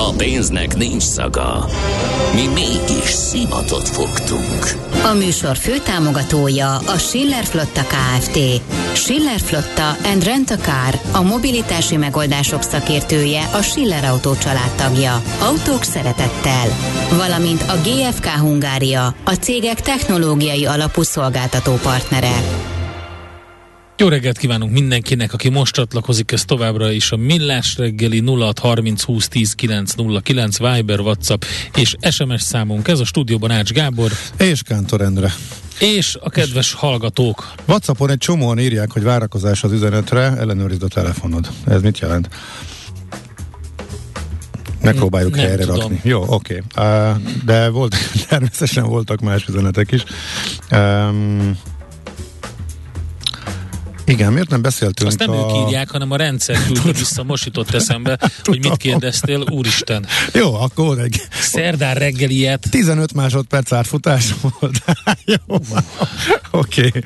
A 0.00 0.12
pénznek 0.16 0.76
nincs 0.76 1.02
szaga. 1.02 1.66
Mi 2.34 2.46
mégis 2.46 3.10
szimatot 3.10 3.88
fogtunk. 3.88 4.76
A 5.04 5.12
műsor 5.12 5.56
főtámogatója 5.56 6.76
a 6.76 6.98
Schiller 6.98 7.44
Flotta 7.44 7.82
KFT. 7.82 8.38
Schiller 8.92 9.40
Flotta 9.40 9.96
and 10.12 10.24
Rent 10.24 10.50
a 10.50 10.56
Car, 10.56 11.00
a 11.12 11.22
mobilitási 11.22 11.96
megoldások 11.96 12.62
szakértője, 12.62 13.48
a 13.52 13.62
Schiller 13.62 14.04
Autó 14.04 14.34
családtagja. 14.34 15.22
Autók 15.40 15.82
szeretettel. 15.82 16.66
Valamint 17.16 17.62
a 17.62 17.74
GFK 17.88 18.26
Hungária, 18.26 19.14
a 19.24 19.32
cégek 19.32 19.80
technológiai 19.80 20.66
alapú 20.66 21.02
szolgáltató 21.02 21.72
partnere. 21.72 22.66
Jó 24.00 24.08
reggelt 24.08 24.38
kívánunk 24.38 24.72
mindenkinek, 24.72 25.32
aki 25.32 25.48
most 25.48 25.74
csatlakozik, 25.74 26.32
ez 26.32 26.44
továbbra 26.44 26.90
is 26.90 27.12
a 27.12 27.16
Millás 27.16 27.76
reggeli 27.76 28.22
0630 28.26 29.02
20 29.02 29.28
10 29.28 29.52
909 29.52 30.58
Viber, 30.58 31.00
WhatsApp 31.00 31.42
és 31.74 31.96
SMS 32.10 32.42
számunk. 32.42 32.88
Ez 32.88 33.00
a 33.00 33.04
stúdióban 33.04 33.50
Ács 33.50 33.72
Gábor. 33.72 34.12
És 34.36 34.62
Kántor 34.62 35.00
Endre. 35.00 35.32
És 35.78 36.16
a 36.20 36.30
kedves 36.30 36.72
hallgatók. 36.72 37.52
Whatsappon 37.66 38.10
egy 38.10 38.18
csomóan 38.18 38.58
írják, 38.58 38.90
hogy 38.90 39.02
várakozás 39.02 39.64
az 39.64 39.72
üzenetre, 39.72 40.36
ellenőrizd 40.36 40.82
a 40.82 40.88
telefonod. 40.88 41.48
Ez 41.66 41.82
mit 41.82 41.98
jelent? 41.98 42.28
Megpróbáljuk 44.82 45.34
Nem 45.34 45.44
helyre 45.46 45.64
tudom. 45.64 45.80
rakni. 45.80 46.00
Jó, 46.02 46.24
oké. 46.26 46.62
Okay. 46.74 47.10
Uh, 47.10 47.16
de 47.44 47.68
volt, 47.68 47.96
természetesen 48.28 48.84
voltak 48.84 49.20
más 49.20 49.46
üzenetek 49.48 49.92
is. 49.92 50.04
Um, 50.70 51.58
igen, 54.08 54.32
miért 54.32 54.48
nem 54.48 54.62
beszéltünk 54.62 55.08
Azt 55.08 55.18
nem 55.18 55.30
a... 55.30 55.34
ők 55.34 55.66
írják, 55.66 55.90
hanem 55.90 56.10
a 56.10 56.16
rendszer 56.16 56.62
küldte 56.64 56.92
vissza, 56.92 57.22
most 57.22 57.44
jutott 57.44 57.74
eszembe, 57.74 58.18
hogy 58.44 58.58
mit 58.58 58.76
kérdeztél, 58.76 59.44
úristen. 59.50 60.06
Jó, 60.34 60.54
akkor 60.54 60.98
egy 60.98 61.22
Szerdán 61.40 61.94
reggel 61.94 62.30
ilyet. 62.30 62.66
15 62.70 63.14
másodperc 63.14 63.72
átfutás 63.72 64.34
volt. 64.40 64.84
Jó, 65.48 65.56
oké. 66.50 66.86
Okay. 66.86 67.02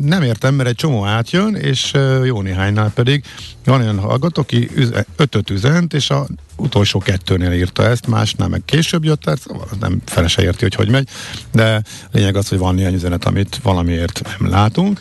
Nem 0.00 0.22
értem, 0.22 0.54
mert 0.54 0.68
egy 0.68 0.74
csomó 0.74 1.04
átjön, 1.04 1.54
és 1.54 1.92
jó 2.24 2.42
néhánynál 2.42 2.90
pedig 2.94 3.24
van 3.64 3.80
olyan 3.80 3.98
hallgató, 3.98 4.42
aki 4.42 4.70
üze, 4.74 5.06
ötöt 5.16 5.50
üzent, 5.50 5.94
és 5.94 6.10
a 6.10 6.26
utolsó 6.60 6.98
kettőnél 6.98 7.52
írta 7.52 7.84
ezt, 7.84 8.06
másnál 8.06 8.48
meg 8.48 8.62
később 8.64 9.04
jött, 9.04 9.20
tehát 9.20 9.40
szóval 9.40 9.68
nem 9.80 10.00
fele 10.04 10.28
se 10.28 10.42
érti, 10.42 10.62
hogy 10.62 10.74
hogy 10.74 10.90
megy, 10.90 11.08
de 11.52 11.82
lényeg 12.12 12.36
az, 12.36 12.48
hogy 12.48 12.58
van 12.58 12.74
néhány 12.74 12.94
üzenet, 12.94 13.24
amit 13.24 13.60
valamiért 13.62 14.22
nem 14.38 14.50
látunk. 14.50 15.00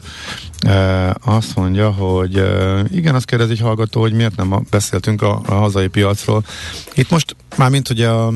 E, 0.59 1.15
azt 1.21 1.55
mondja, 1.55 1.91
hogy 1.91 2.35
e, 2.37 2.83
igen, 2.91 3.15
azt 3.15 3.25
kérdezi 3.25 3.51
egy 3.51 3.59
hallgató, 3.59 4.01
hogy 4.01 4.13
miért 4.13 4.35
nem 4.35 4.65
beszéltünk 4.69 5.21
a, 5.21 5.41
a 5.45 5.53
hazai 5.53 5.87
piacról. 5.87 6.43
Itt 6.93 7.09
most 7.09 7.35
már 7.55 7.69
mint 7.69 7.89
ugye 7.89 8.07
a 8.09 8.33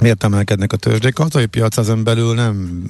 miért 0.00 0.24
emelkednek 0.24 0.72
a 0.72 0.76
tőzsdék, 0.76 1.18
a 1.18 1.22
hazai 1.22 1.46
piac 1.46 1.76
ezen 1.76 2.04
belül 2.04 2.34
nem 2.34 2.82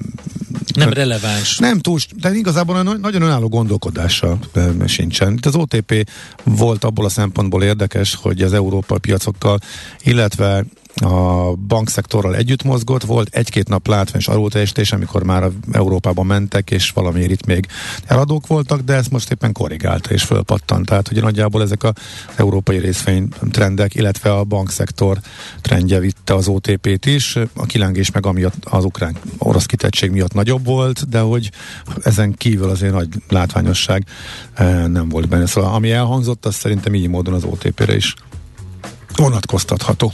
Nem 0.73 0.93
releváns. 0.93 1.57
nem 1.57 1.79
túl, 1.79 1.99
de 2.15 2.33
igazából 2.33 2.83
nagyon 2.83 3.21
önálló 3.21 3.47
gondolkodása 3.47 4.37
sincsen. 4.85 5.33
Itt 5.33 5.45
az 5.45 5.55
OTP 5.55 6.09
volt 6.43 6.83
abból 6.83 7.05
a 7.05 7.09
szempontból 7.09 7.63
érdekes, 7.63 8.15
hogy 8.15 8.41
az 8.41 8.53
európai 8.53 8.99
piacokkal, 8.99 9.59
illetve 10.03 10.63
a 11.03 11.51
bankszektorral 11.67 12.35
együtt 12.35 12.63
mozgott, 12.63 13.03
volt 13.03 13.35
egy-két 13.35 13.67
nap 13.67 13.87
látványos 13.87 14.27
alulteljesítés, 14.27 14.91
amikor 14.91 15.23
már 15.23 15.49
Európában 15.71 16.25
mentek, 16.25 16.71
és 16.71 16.89
valamiért 16.89 17.31
itt 17.31 17.45
még 17.45 17.67
eladók 18.05 18.47
voltak, 18.47 18.81
de 18.81 18.93
ezt 18.93 19.11
most 19.11 19.31
éppen 19.31 19.51
korrigálta 19.51 20.09
és 20.09 20.23
fölpattant. 20.23 20.85
Tehát 20.85 21.11
ugye 21.11 21.21
nagyjából 21.21 21.61
ezek 21.61 21.83
az 21.83 21.93
európai 22.35 22.77
részvénytrendek, 22.77 23.95
illetve 23.95 24.33
a 24.33 24.43
bankszektor 24.43 25.19
trendje 25.61 25.99
vitte 25.99 26.33
az 26.33 26.47
OTP-t 26.47 27.05
is. 27.05 27.35
A 27.53 27.65
kilengés 27.65 28.11
meg 28.11 28.25
amiatt 28.25 28.65
az 28.65 28.83
ukrán 28.83 29.17
orosz 29.37 29.65
kitettség 29.65 30.11
miatt 30.11 30.33
nagyobb 30.33 30.65
volt, 30.65 31.09
de 31.09 31.19
hogy 31.19 31.51
ezen 32.03 32.33
kívül 32.33 32.69
azért 32.69 32.93
nagy 32.93 33.07
látványosság 33.29 34.05
eh, 34.53 34.87
nem 34.87 35.09
volt 35.09 35.27
benne. 35.27 35.45
Szóval 35.45 35.73
ami 35.73 35.91
elhangzott, 35.91 36.45
az 36.45 36.55
szerintem 36.55 36.95
így 36.95 37.07
módon 37.07 37.33
az 37.33 37.43
OTP-re 37.43 37.95
is 37.95 38.13
vonatkoztatható. 39.15 40.13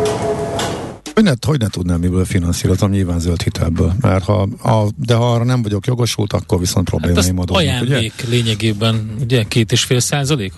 Hogy 1.21 1.29
ne, 1.29 1.47
hogy 1.47 1.59
ne 1.59 1.67
tudnám, 1.67 1.99
miből 1.99 2.25
finanszírozom, 2.25 2.91
nyilván 2.91 3.19
zöld 3.19 3.41
hitelből. 3.41 3.93
Mert 4.01 4.23
ha, 4.23 4.41
a, 4.61 4.87
de 4.95 5.15
ha 5.15 5.33
arra 5.33 5.43
nem 5.43 5.61
vagyok 5.61 5.85
jogosult, 5.85 6.33
akkor 6.33 6.59
viszont 6.59 6.89
Hát 6.89 6.99
problémáim 6.99 7.39
az 7.39 7.45
adódnak, 7.47 7.81
ugye? 7.81 7.93
ajándék 7.95 8.13
lényegében, 8.29 9.15
ugye, 9.21 9.43
két 9.43 9.71
és 9.71 9.83
fél 9.83 9.99
százalék? 9.99 10.53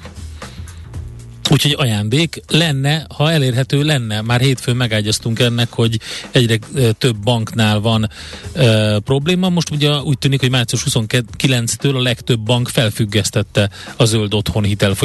Úgyhogy 1.54 1.76
ajándék 1.78 2.42
lenne, 2.48 3.06
ha 3.16 3.32
elérhető 3.32 3.84
lenne. 3.84 4.22
Már 4.22 4.42
hétfőn 4.42 4.76
megágyaztunk 4.76 5.40
ennek, 5.40 5.72
hogy 5.72 6.00
egyre 6.32 6.58
több 6.98 7.18
banknál 7.18 7.80
van 7.80 8.10
ö, 8.54 8.98
probléma. 9.04 9.50
Most 9.50 9.70
ugye 9.70 9.92
úgy 9.92 10.18
tűnik, 10.18 10.40
hogy 10.40 10.50
március 10.50 10.86
29-től 10.90 11.96
a 11.96 12.02
legtöbb 12.02 12.40
bank 12.40 12.70
felfüggesztette 12.70 13.70
a 13.96 14.06
zöld 14.06 14.34
otthon 14.34 14.64
hitel. 14.64 14.96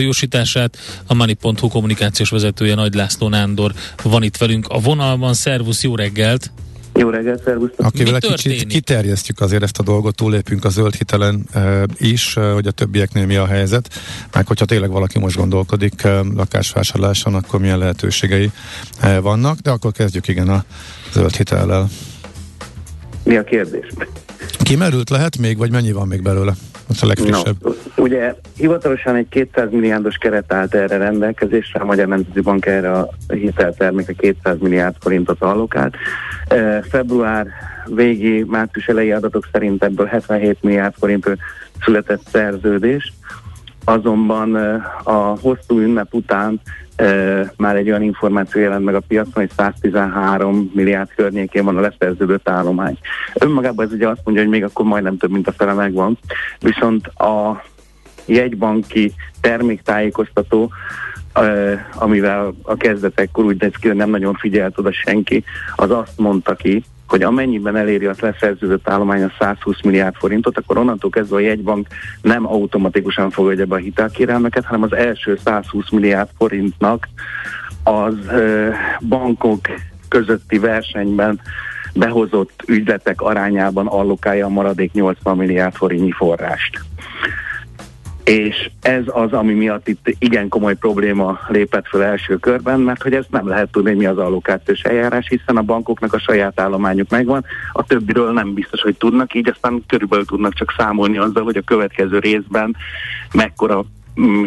A 1.06 1.14
Money.hu 1.14 1.68
kommunikációs 1.68 2.30
vezetője 2.30 2.74
Nagy 2.74 2.94
László 2.94 3.28
Nándor 3.28 3.74
van 4.02 4.22
itt 4.22 4.36
velünk 4.36 4.68
a 4.68 4.78
vonalban. 4.78 5.34
Szervusz, 5.34 5.82
jó 5.82 5.96
reggelt! 5.96 6.50
Jó 6.98 7.10
reggelt, 7.10 7.42
szervusztok! 7.42 7.86
Akivel 7.86 8.16
egy 8.16 8.34
kicsit 8.34 8.66
kiterjesztjük 8.66 9.40
azért 9.40 9.62
ezt 9.62 9.78
a 9.78 9.82
dolgot, 9.82 10.14
túlépünk 10.14 10.64
a 10.64 10.68
zöld 10.68 10.94
hitelen 10.94 11.44
e, 11.52 11.84
is, 11.96 12.36
e, 12.36 12.50
hogy 12.50 12.66
a 12.66 12.70
többieknél 12.70 13.26
mi 13.26 13.36
a 13.36 13.46
helyzet, 13.46 13.88
meg 14.32 14.46
hogyha 14.46 14.64
tényleg 14.64 14.90
valaki 14.90 15.18
most 15.18 15.36
gondolkodik 15.36 16.02
e, 16.04 16.20
lakásvásárláson, 16.20 17.34
akkor 17.34 17.60
milyen 17.60 17.78
lehetőségei 17.78 18.50
e, 19.00 19.18
vannak, 19.18 19.58
de 19.58 19.70
akkor 19.70 19.92
kezdjük 19.92 20.28
igen 20.28 20.48
a 20.48 20.64
zöld 21.12 21.36
hitellel. 21.36 21.88
Mi 23.24 23.36
a 23.36 23.44
kérdés? 23.44 23.86
Kimerült 24.62 25.10
lehet 25.10 25.38
még, 25.38 25.56
vagy 25.56 25.70
mennyi 25.70 25.92
van 25.92 26.08
még 26.08 26.22
belőle? 26.22 26.54
Az 26.88 27.02
a 27.02 27.06
legfrissebb. 27.06 27.56
No, 27.62 27.70
ugye 27.96 28.34
hivatalosan 28.56 29.14
egy 29.14 29.28
200 29.28 29.70
milliárdos 29.70 30.16
keret 30.16 30.52
állt 30.52 30.74
erre 30.74 30.96
rendelkezésre, 30.96 31.80
a 31.80 31.84
Magyar 31.84 32.06
Nemzeti 32.06 32.40
Bank 32.40 32.66
erre 32.66 32.92
a 32.92 33.08
hiteltermékre 33.28 34.12
200 34.12 34.58
milliárd 34.60 34.94
forintot 35.00 35.42
allokált. 35.42 35.94
E, 36.48 36.82
február 36.82 37.46
végi, 37.86 38.44
március 38.46 38.86
elejé 38.86 39.10
adatok 39.10 39.48
szerint 39.52 39.84
ebből 39.84 40.06
77 40.06 40.62
milliárd 40.62 40.94
forintról 40.98 41.36
született 41.84 42.22
szerződés, 42.32 43.12
azonban 43.84 44.56
e, 44.56 44.74
a 45.02 45.12
hosszú 45.12 45.78
ünnep 45.78 46.14
után 46.14 46.60
már 47.56 47.76
egy 47.76 47.88
olyan 47.88 48.02
információ 48.02 48.60
jelent 48.60 48.84
meg 48.84 48.94
a 48.94 49.02
piacon, 49.08 49.32
hogy 49.34 49.50
113 49.56 50.70
milliárd 50.74 51.14
környékén 51.16 51.64
van 51.64 51.76
a 51.76 51.80
leszerződött 51.80 52.48
állomány. 52.48 52.98
Önmagában 53.34 53.86
ez 53.86 53.92
ugye 53.92 54.08
azt 54.08 54.20
mondja, 54.24 54.42
hogy 54.42 54.52
még 54.52 54.64
akkor 54.64 54.84
majdnem 54.84 55.16
több, 55.16 55.30
mint 55.30 55.48
a 55.48 55.52
fele 55.52 55.72
megvan, 55.72 56.18
viszont 56.60 57.06
a 57.06 57.64
jegybanki 58.26 59.12
terméktájékoztató, 59.40 60.70
amivel 61.94 62.54
a 62.62 62.76
kezdetekkor 62.76 63.44
úgy 63.44 63.60
néz 63.60 63.74
ki, 63.80 63.88
hogy 63.88 63.96
nem 63.96 64.10
nagyon 64.10 64.34
figyelt 64.34 64.78
oda 64.78 64.92
senki, 64.92 65.44
az 65.76 65.90
azt 65.90 66.18
mondta 66.18 66.54
ki, 66.54 66.84
hogy 67.08 67.22
amennyiben 67.22 67.76
eléri 67.76 68.06
a 68.06 68.14
leszerződött 68.20 68.88
állomány 68.88 69.22
a 69.22 69.32
120 69.38 69.80
milliárd 69.82 70.14
forintot, 70.14 70.58
akkor 70.58 70.78
onnantól 70.78 71.10
kezdve 71.10 71.36
a 71.36 71.40
jegybank 71.40 71.86
nem 72.22 72.46
automatikusan 72.46 73.30
fogadja 73.30 73.66
be 73.66 73.74
a 73.74 73.78
hitelkérelmeket, 73.78 74.64
hanem 74.64 74.82
az 74.82 74.92
első 74.92 75.38
120 75.44 75.90
milliárd 75.90 76.28
forintnak 76.38 77.08
az 77.82 78.14
bankok 79.00 79.60
közötti 80.08 80.58
versenyben 80.58 81.40
behozott 81.94 82.62
ügyletek 82.66 83.20
arányában 83.20 83.86
allokálja 83.86 84.46
a 84.46 84.48
maradék 84.48 84.92
80 84.92 85.36
milliárd 85.36 85.74
forintnyi 85.74 86.12
forrást. 86.12 86.80
És 88.28 88.70
ez 88.80 89.02
az, 89.06 89.32
ami 89.32 89.52
miatt 89.52 89.88
itt 89.88 90.14
igen 90.18 90.48
komoly 90.48 90.74
probléma 90.74 91.38
lépett 91.48 91.86
fel 91.86 92.04
első 92.04 92.36
körben, 92.36 92.80
mert 92.80 93.02
hogy 93.02 93.14
ezt 93.14 93.30
nem 93.30 93.48
lehet 93.48 93.70
tudni, 93.70 93.94
mi 93.94 94.06
az 94.06 94.18
allokációs 94.18 94.80
eljárás, 94.80 95.28
hiszen 95.28 95.56
a 95.56 95.62
bankoknak 95.62 96.12
a 96.12 96.18
saját 96.18 96.60
állományuk 96.60 97.10
megvan, 97.10 97.44
a 97.72 97.84
többiről 97.84 98.32
nem 98.32 98.54
biztos, 98.54 98.80
hogy 98.80 98.96
tudnak, 98.96 99.34
így 99.34 99.48
aztán 99.48 99.82
körülbelül 99.86 100.24
tudnak 100.24 100.54
csak 100.54 100.74
számolni 100.76 101.18
azzal, 101.18 101.44
hogy 101.44 101.56
a 101.56 101.62
következő 101.62 102.18
részben 102.18 102.76
mekkora 103.32 103.84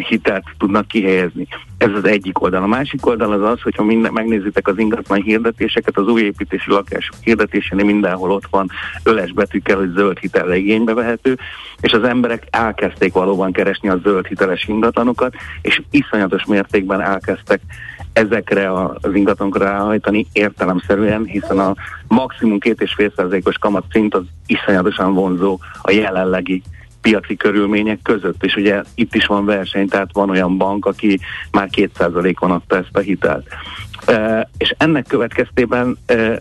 hitelt 0.08 0.44
tudnak 0.58 0.88
kihelyezni. 0.88 1.46
Ez 1.78 1.90
az 1.94 2.04
egyik 2.04 2.42
oldal. 2.42 2.62
A 2.62 2.66
másik 2.66 3.06
oldal 3.06 3.32
az 3.32 3.50
az, 3.50 3.60
hogyha 3.62 3.82
minden, 3.84 4.12
megnézitek 4.12 4.68
az 4.68 4.78
ingatlan 4.78 5.22
hirdetéseket, 5.22 5.96
az 5.96 6.06
új 6.06 6.22
építési 6.22 6.70
lakások 6.70 7.14
hirdetésénél 7.20 7.84
mindenhol 7.84 8.30
ott 8.30 8.46
van 8.50 8.70
öles 9.04 9.32
betűkkel, 9.32 9.76
hogy 9.76 9.92
zöld 9.94 10.18
hitel 10.18 10.54
igénybe 10.54 10.94
vehető, 10.94 11.38
és 11.80 11.92
az 11.92 12.04
emberek 12.04 12.46
elkezdték 12.50 13.12
valóban 13.12 13.52
keresni 13.52 13.88
a 13.88 14.00
zöld 14.02 14.26
hiteles 14.26 14.68
ingatlanokat, 14.68 15.34
és 15.62 15.82
iszonyatos 15.90 16.44
mértékben 16.44 17.00
elkezdtek 17.00 17.60
ezekre 18.12 18.72
az 18.72 19.14
ingatlanokra 19.14 19.64
ráhajtani 19.64 20.26
értelemszerűen, 20.32 21.24
hiszen 21.24 21.58
a 21.58 21.74
maximum 22.08 22.58
két 22.58 22.80
és 22.80 22.94
fél 22.94 23.12
kamat 23.60 23.84
szint 23.90 24.14
az 24.14 24.22
iszonyatosan 24.46 25.14
vonzó 25.14 25.58
a 25.82 25.90
jelenlegi 25.90 26.62
piaci 27.02 27.36
körülmények 27.36 27.98
között, 28.02 28.44
és 28.44 28.56
ugye 28.56 28.82
itt 28.94 29.14
is 29.14 29.26
van 29.26 29.44
verseny, 29.44 29.88
tehát 29.88 30.08
van 30.12 30.30
olyan 30.30 30.56
bank, 30.56 30.86
aki 30.86 31.20
már 31.50 31.68
2%-on 31.76 32.50
adta 32.50 32.76
ezt 32.76 32.96
a 32.96 33.00
hitelt. 33.00 33.46
E, 34.06 34.48
és 34.58 34.74
ennek 34.78 35.06
következtében 35.06 35.96
e, 36.06 36.40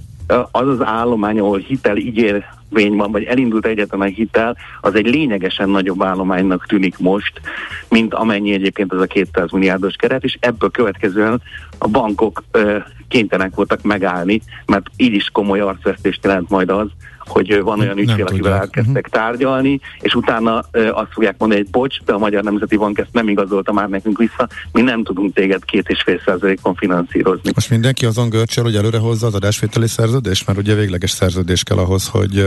az 0.51 0.67
az 0.67 0.81
állomány, 0.81 1.39
ahol 1.39 1.57
hitel 1.57 1.97
ígérvény 1.97 2.95
van, 2.95 3.11
vagy 3.11 3.23
elindult 3.23 3.65
egyetlen 3.65 4.01
a 4.01 4.03
hitel, 4.03 4.57
az 4.81 4.95
egy 4.95 5.07
lényegesen 5.07 5.69
nagyobb 5.69 6.03
állománynak 6.03 6.65
tűnik 6.65 6.97
most, 6.97 7.41
mint 7.89 8.13
amennyi 8.13 8.53
egyébként 8.53 8.93
az 8.93 9.01
a 9.01 9.05
200 9.05 9.51
milliárdos 9.51 9.95
keret, 9.95 10.23
és 10.23 10.37
ebből 10.39 10.71
következően 10.71 11.41
a 11.77 11.87
bankok 11.87 12.43
e, 12.51 12.85
kénytelenek 13.07 13.55
voltak 13.55 13.81
megállni, 13.81 14.41
mert 14.65 14.89
így 14.95 15.13
is 15.13 15.29
komoly 15.29 15.59
arcvesztést 15.59 16.23
jelent 16.23 16.49
majd 16.49 16.69
az, 16.69 16.87
hogy 17.31 17.61
van 17.61 17.79
olyan 17.79 17.97
ügyfél, 17.97 18.25
akivel 18.25 18.53
elkezdtek 18.53 19.05
uh-huh. 19.05 19.21
tárgyalni, 19.21 19.79
és 19.99 20.15
utána 20.15 20.57
azt 20.91 21.11
fogják 21.11 21.35
mondani, 21.37 21.61
hogy 21.61 21.69
bocs, 21.69 22.01
de 22.05 22.13
a 22.13 22.17
Magyar 22.17 22.43
Nemzeti 22.43 22.77
Bank 22.77 22.97
ezt 22.97 23.09
nem 23.11 23.29
igazolta 23.29 23.71
már 23.73 23.89
nekünk 23.89 24.17
vissza, 24.17 24.47
mi 24.71 24.81
nem 24.81 25.03
tudunk 25.03 25.33
téged 25.33 25.65
két 25.65 25.87
és 25.87 26.01
fél 26.01 26.21
százalékon 26.25 26.75
finanszírozni. 26.75 27.51
Most 27.53 27.69
mindenki 27.69 28.05
azon 28.05 28.29
görcsel, 28.29 28.63
hogy 28.63 28.75
előre 28.75 28.97
hozza 28.97 29.27
az 29.27 29.35
adásvételi 29.35 29.87
szerződést, 29.87 30.47
mert 30.47 30.59
ugye 30.59 30.75
végleges 30.75 31.11
szerződés 31.11 31.63
kell 31.63 31.77
ahhoz, 31.77 32.07
hogy, 32.07 32.45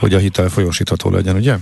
hogy 0.00 0.14
a 0.14 0.18
hitel 0.18 0.48
folyósítható 0.48 1.10
legyen, 1.10 1.36
ugye? 1.36 1.56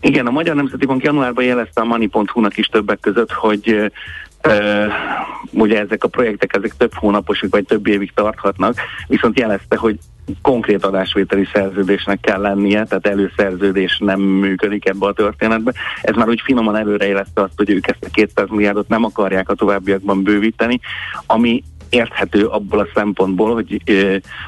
Igen, 0.00 0.26
a 0.26 0.30
Magyar 0.30 0.54
Nemzeti 0.54 0.86
Bank 0.86 1.02
januárban 1.02 1.44
jelezte 1.44 1.80
a 1.80 1.84
Money.hu-nak 1.84 2.56
is 2.56 2.66
többek 2.66 3.00
között, 3.00 3.32
hogy 3.32 3.90
Uh, 4.44 4.92
ugye 5.50 5.80
ezek 5.80 6.04
a 6.04 6.08
projektek 6.08 6.54
ezek 6.56 6.76
több 6.76 6.94
hónaposok 6.94 7.50
vagy 7.50 7.64
több 7.64 7.86
évig 7.86 8.12
tarthatnak, 8.14 8.74
viszont 9.06 9.38
jelezte, 9.38 9.76
hogy 9.76 9.98
konkrét 10.42 10.84
adásvételi 10.84 11.48
szerződésnek 11.52 12.20
kell 12.20 12.40
lennie, 12.40 12.84
tehát 12.84 13.06
előszerződés 13.06 13.98
nem 13.98 14.20
működik 14.20 14.88
ebbe 14.88 15.06
a 15.06 15.12
történetbe. 15.12 15.72
Ez 16.02 16.14
már 16.14 16.28
úgy 16.28 16.40
finoman 16.44 16.76
előrejelezte 16.76 17.42
azt, 17.42 17.52
hogy 17.56 17.70
ők 17.70 17.86
ezt 17.86 18.04
a 18.04 18.10
200 18.12 18.48
milliárdot 18.48 18.88
nem 18.88 19.04
akarják 19.04 19.48
a 19.48 19.54
továbbiakban 19.54 20.22
bővíteni, 20.22 20.80
ami 21.26 21.62
érthető 21.88 22.46
abból 22.46 22.78
a 22.78 22.88
szempontból, 22.94 23.54
hogy 23.54 23.82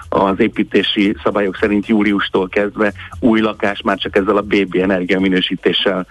az 0.08 0.40
építési 0.40 1.16
szabályok 1.22 1.56
szerint 1.56 1.86
júliustól 1.86 2.48
kezdve 2.48 2.92
új 3.20 3.40
lakás 3.40 3.82
már 3.82 3.98
csak 3.98 4.16
ezzel 4.16 4.36
a 4.36 4.42
BB 4.42 4.75
energiaminősítéssel 4.75 6.06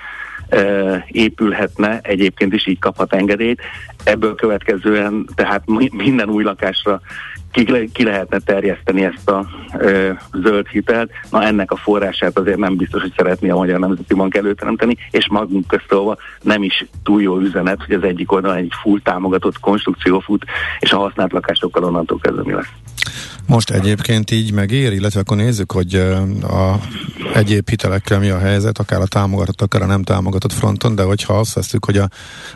épülhetne, 1.08 2.00
egyébként 2.02 2.54
is 2.54 2.68
így 2.68 2.80
kaphat 2.80 3.14
engedélyt. 3.14 3.62
Ebből 4.04 4.36
következően 4.36 5.28
tehát 5.36 5.64
minden 5.92 6.30
új 6.30 6.44
lakásra 6.44 7.02
ki, 7.52 7.90
ki 7.94 8.04
lehetne 8.04 8.40
terjeszteni 8.40 9.04
ezt 9.04 9.30
a 9.30 9.46
ö, 9.78 10.12
zöld 10.34 10.68
hitelt. 10.68 11.12
Na 11.32 11.44
ennek 11.44 11.72
a 11.72 11.76
forrását 11.76 12.38
azért 12.38 12.58
nem 12.58 12.76
biztos, 12.76 13.02
hogy 13.02 13.14
szeretné 13.18 13.50
a 13.50 13.56
Magyar 13.56 13.80
Nemzeti 13.80 14.14
Bank 14.14 14.36
előteremteni, 14.36 14.98
és 15.12 15.28
magunk 15.30 15.68
köztolva 15.68 16.18
nem 16.42 16.64
is 16.64 16.86
túl 17.04 17.22
jó 17.22 17.40
üzenet, 17.40 17.84
hogy 17.86 17.96
az 17.96 18.04
egyik 18.04 18.32
oldalon 18.32 18.58
egy 18.58 18.72
full 18.82 19.00
támogatott 19.04 19.60
konstrukció 19.60 20.20
fut, 20.20 20.46
és 20.80 20.92
a 20.92 20.98
használt 20.98 21.32
lakásokkal 21.32 21.84
onnantól 21.84 22.20
kezdve 22.20 22.42
mi 22.44 22.54
lesz. 22.54 22.72
Most 23.46 23.70
egyébként 23.70 24.32
így 24.32 24.52
megér, 24.52 24.92
illetve 24.92 25.20
akkor 25.20 25.38
nézzük, 25.38 25.72
hogy 25.72 25.96
a 26.42 26.80
egyéb 27.34 27.70
hitelekkel 27.70 28.20
mi 28.20 28.30
a 28.30 28.40
helyzet, 28.40 28.80
akár 28.80 29.02
a 29.02 29.06
támogatott, 29.06 29.62
akár 29.62 29.82
a 29.82 29.86
nem 29.86 30.04
támogatott 30.04 30.54
fronton, 30.54 30.96
de 30.96 31.04
hogyha 31.04 31.40
azt 31.40 31.54
veszük, 31.54 31.86
hogy 31.86 31.98
a 31.98 32.10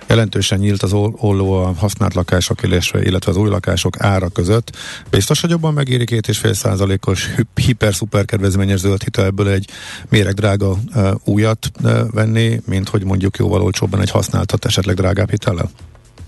jelentősen 0.08 0.60
nyílt 0.60 0.84
az 0.84 0.94
olló 0.94 1.54
a 1.54 1.74
használt 1.78 2.14
lakások, 2.14 2.62
illetve 2.94 3.32
az 3.32 3.38
új 3.38 3.50
lakások 3.50 4.00
ára 4.00 4.30
között, 4.30 4.78
biztos, 5.10 5.42
hogy 5.42 5.50
jobban 5.50 5.74
megéri 5.74 6.06
két 6.06 6.28
és 6.28 6.38
fél 6.38 6.54
százalékos 6.54 7.30
hiper-szuper 7.56 8.26
kedvezményes 8.26 8.80
zöld 8.80 9.04
hitelből 9.04 9.50
egy 9.50 9.70
méreg 10.10 10.34
drága 10.34 10.78
újat 11.24 11.72
venni, 12.12 12.62
mint 12.66 12.90
hogy 12.90 13.04
mondjuk 13.04 13.38
jóval 13.38 13.62
olcsóbban 13.62 14.02
egy 14.02 14.12
használtat 14.12 14.66
esetleg 14.66 14.96
drágább 14.96 15.30
hitellel? 15.30 15.70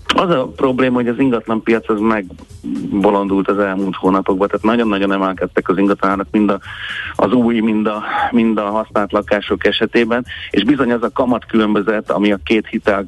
Az 0.06 0.30
a 0.30 0.46
probléma, 0.56 0.94
hogy 0.94 1.08
az 1.08 1.18
ingatlan 1.18 1.62
piac 1.62 1.88
az 1.88 2.00
megbolondult 2.00 3.48
az 3.48 3.58
elmúlt 3.58 3.96
hónapokban, 3.96 4.48
tehát 4.48 4.64
nagyon-nagyon 4.64 5.12
emelkedtek 5.12 5.68
az 5.68 5.78
ingatlanának 5.78 6.26
mind 6.30 6.50
a, 6.50 6.58
az 7.14 7.32
új, 7.32 7.60
mind 7.60 7.86
a, 7.86 8.02
mind 8.30 8.58
a 8.58 8.70
használt 8.70 9.12
lakások 9.12 9.66
esetében, 9.66 10.24
és 10.50 10.64
bizony 10.64 10.92
az 10.92 11.02
a 11.02 11.12
kamat 11.12 11.46
különbözet, 11.46 12.10
ami 12.10 12.32
a 12.32 12.38
két 12.44 12.66
hitel 12.66 13.04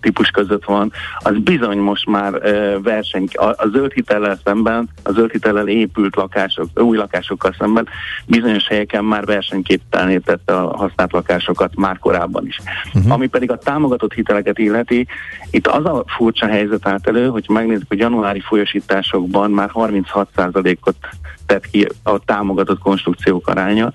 típus 0.00 0.28
között 0.28 0.64
van, 0.64 0.92
az 1.18 1.38
bizony 1.38 1.78
most 1.78 2.06
már 2.06 2.34
uh, 2.34 2.82
verseny, 2.82 3.28
a, 3.32 3.44
a 3.44 3.68
zöld 3.72 3.92
hitellel 3.92 4.38
szemben, 4.44 4.88
a 5.02 5.12
zöld 5.12 5.30
hitellel 5.30 5.68
épült 5.68 6.16
lakások, 6.16 6.68
új 6.74 6.96
lakásokkal 6.96 7.54
szemben 7.58 7.88
bizonyos 8.26 8.66
helyeken 8.66 9.04
már 9.04 9.24
versenyképtelené 9.24 10.18
tette 10.18 10.56
a 10.56 10.76
használt 10.76 11.12
lakásokat 11.12 11.76
már 11.76 11.98
korábban 11.98 12.46
is. 12.46 12.58
Uh-huh. 12.94 13.12
Ami 13.12 13.26
pedig 13.26 13.50
a 13.50 13.58
támogatott 13.58 14.12
hiteleket 14.12 14.58
illeti, 14.58 15.06
itt 15.50 15.66
az 15.66 15.84
a 15.84 16.04
furcsa 16.06 16.46
helyzet 16.46 16.88
állt 16.88 17.08
elő, 17.08 17.28
hogy 17.28 17.44
megnézzük, 17.48 17.88
hogy 17.88 17.98
januári 17.98 18.40
folyosításokban 18.40 19.50
már 19.50 19.70
36%-ot 19.74 20.96
tett 21.46 21.70
ki 21.70 21.86
a 22.02 22.18
támogatott 22.18 22.78
konstrukciók 22.78 23.48
aránya, 23.48 23.92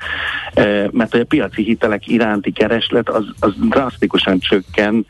mert 0.91 1.11
hogy 1.11 1.19
a 1.19 1.25
piaci 1.25 1.63
hitelek 1.63 2.07
iránti 2.07 2.51
kereslet 2.51 3.09
az, 3.09 3.25
az 3.39 3.53
drasztikusan 3.69 4.39
csökken, 4.39 5.05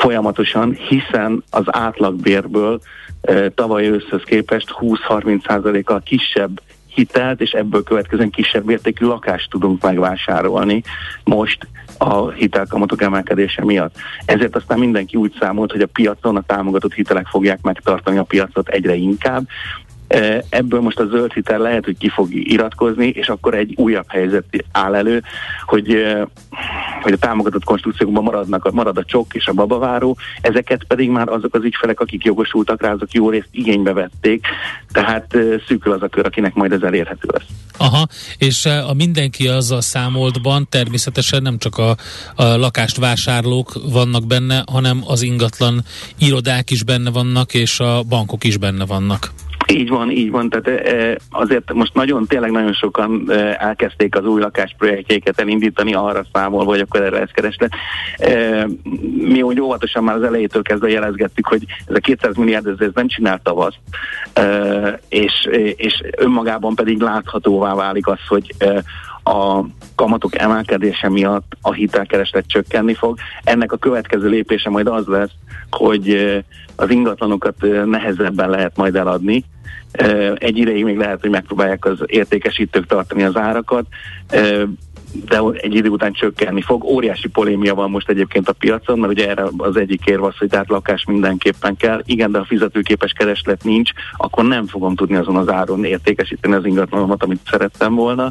folyamatosan, 0.00 0.72
hiszen 0.72 1.44
az 1.50 1.64
átlagbérből 1.66 2.80
e, 3.20 3.48
tavaly 3.50 3.88
őszhöz 3.88 4.22
képest 4.22 4.74
20-30%-kal 4.80 6.00
kisebb 6.04 6.60
hitelt, 6.86 7.40
és 7.40 7.50
ebből 7.50 7.82
következően 7.82 8.30
kisebb 8.30 8.70
értékű 8.70 9.06
lakást 9.06 9.50
tudunk 9.50 9.82
megvásárolni 9.82 10.82
most 11.24 11.68
a 11.98 12.30
hitelkamatok 12.30 13.02
emelkedése 13.02 13.64
miatt. 13.64 13.94
Ezért 14.24 14.56
aztán 14.56 14.78
mindenki 14.78 15.16
úgy 15.16 15.34
számolt, 15.40 15.72
hogy 15.72 15.80
a 15.80 15.86
piacon 15.86 16.36
a 16.36 16.42
támogatott 16.46 16.92
hitelek 16.92 17.26
fogják 17.26 17.62
megtartani 17.62 18.18
a 18.18 18.22
piacot 18.22 18.68
egyre 18.68 18.94
inkább, 18.94 19.46
Ebből 20.48 20.80
most 20.80 20.98
a 20.98 21.06
zöld 21.06 21.32
hitel 21.32 21.58
lehet, 21.58 21.84
hogy 21.84 21.98
ki 21.98 22.08
fog 22.08 22.28
iratkozni, 22.30 23.06
és 23.06 23.28
akkor 23.28 23.54
egy 23.54 23.74
újabb 23.76 24.08
helyzet 24.08 24.44
áll 24.72 24.94
elő, 24.94 25.22
hogy, 25.64 26.04
hogy 27.02 27.12
a 27.12 27.16
támogatott 27.16 27.64
konstrukciókban 27.64 28.22
maradnak, 28.22 28.72
marad 28.72 28.96
a 28.96 29.04
csok 29.04 29.34
és 29.34 29.46
a 29.46 29.52
babaváró, 29.52 30.16
ezeket 30.40 30.84
pedig 30.84 31.10
már 31.10 31.28
azok 31.28 31.54
az 31.54 31.64
ügyfelek, 31.64 32.00
akik 32.00 32.24
jogosultak 32.24 32.82
rá, 32.82 32.92
azok 32.92 33.12
jó 33.12 33.30
részt 33.30 33.48
igénybe 33.50 33.92
vették, 33.92 34.46
tehát 34.92 35.36
szűkül 35.66 35.92
az 35.92 36.02
a 36.02 36.08
kör, 36.08 36.26
akinek 36.26 36.54
majd 36.54 36.72
ez 36.72 36.82
elérhető 36.82 37.28
lesz. 37.32 37.46
Aha, 37.76 38.06
és 38.38 38.66
a 38.66 38.94
mindenki 38.94 39.48
a 39.48 39.60
számoltban 39.80 40.66
természetesen 40.68 41.42
nem 41.42 41.58
csak 41.58 41.78
a, 41.78 41.96
a 42.34 42.44
lakást 42.44 42.96
vásárlók 42.96 43.72
vannak 43.92 44.26
benne, 44.26 44.64
hanem 44.72 45.02
az 45.06 45.22
ingatlan 45.22 45.84
irodák 46.18 46.70
is 46.70 46.82
benne 46.82 47.10
vannak, 47.10 47.54
és 47.54 47.80
a 47.80 48.02
bankok 48.02 48.44
is 48.44 48.56
benne 48.56 48.86
vannak. 48.86 49.32
Így 49.70 49.88
van, 49.88 50.10
így 50.10 50.30
van. 50.30 50.48
Tehát 50.48 50.80
azért 51.30 51.72
most 51.72 51.94
nagyon, 51.94 52.26
tényleg 52.26 52.50
nagyon 52.50 52.72
sokan 52.72 53.30
elkezdték 53.58 54.16
az 54.16 54.24
új 54.24 54.40
lakásprojektjeiket 54.40 55.40
elindítani 55.40 55.94
arra 55.94 56.24
számol, 56.32 56.64
hogy 56.64 56.80
akkor 56.80 57.00
erre 57.00 57.18
lesz 57.18 57.30
kereslet. 57.32 57.72
Mi 59.14 59.42
úgy 59.42 59.60
óvatosan 59.60 60.04
már 60.04 60.16
az 60.16 60.22
elejétől 60.22 60.62
kezdve 60.62 60.88
jelezgettük, 60.88 61.46
hogy 61.46 61.64
ez 61.86 61.94
a 61.94 61.98
200 61.98 62.36
milliárd 62.36 62.66
ez, 62.66 62.90
nem 62.94 63.08
csinál 63.08 63.40
tavasz, 63.42 63.74
és, 65.08 65.48
és 65.76 66.02
önmagában 66.16 66.74
pedig 66.74 67.00
láthatóvá 67.00 67.74
válik 67.74 68.06
az, 68.06 68.20
hogy 68.28 68.54
a 69.24 69.64
kamatok 69.94 70.38
emelkedése 70.38 71.08
miatt 71.08 71.52
a 71.60 71.72
hitelkereslet 71.72 72.44
csökkenni 72.46 72.94
fog. 72.94 73.18
Ennek 73.44 73.72
a 73.72 73.76
következő 73.76 74.28
lépése 74.28 74.70
majd 74.70 74.86
az 74.86 75.06
lesz, 75.06 75.32
hogy 75.70 76.36
az 76.76 76.90
ingatlanokat 76.90 77.54
nehezebben 77.84 78.50
lehet 78.50 78.76
majd 78.76 78.96
eladni, 78.96 79.44
egy 80.34 80.58
ideig 80.58 80.84
még 80.84 80.96
lehet, 80.96 81.20
hogy 81.20 81.30
megpróbálják 81.30 81.84
az 81.84 81.98
értékesítők 82.06 82.86
tartani 82.86 83.22
az 83.22 83.36
árakat. 83.36 83.86
de 85.28 85.40
egy 85.52 85.74
idő 85.74 85.88
után 85.88 86.12
csökkenni 86.12 86.62
fog. 86.62 86.84
Óriási 86.84 87.28
polémia 87.28 87.74
van 87.74 87.90
most 87.90 88.08
egyébként 88.08 88.48
a 88.48 88.52
piacon, 88.52 88.98
mert 88.98 89.12
ugye 89.12 89.28
erre 89.28 89.44
az 89.56 89.76
egyik 89.76 90.04
érv 90.04 90.24
az, 90.24 90.36
hogy 90.38 90.48
tehát 90.48 90.68
lakás 90.68 91.04
mindenképpen 91.04 91.76
kell. 91.76 92.02
Igen, 92.04 92.32
de 92.32 92.38
ha 92.38 92.44
fizetőképes 92.44 93.12
kereslet 93.12 93.64
nincs, 93.64 93.90
akkor 94.16 94.44
nem 94.44 94.66
fogom 94.66 94.94
tudni 94.94 95.16
azon 95.16 95.36
az 95.36 95.48
áron 95.48 95.84
értékesíteni 95.84 96.54
az 96.54 96.64
ingatlanomat, 96.64 97.22
amit 97.22 97.40
szerettem 97.50 97.94
volna. 97.94 98.30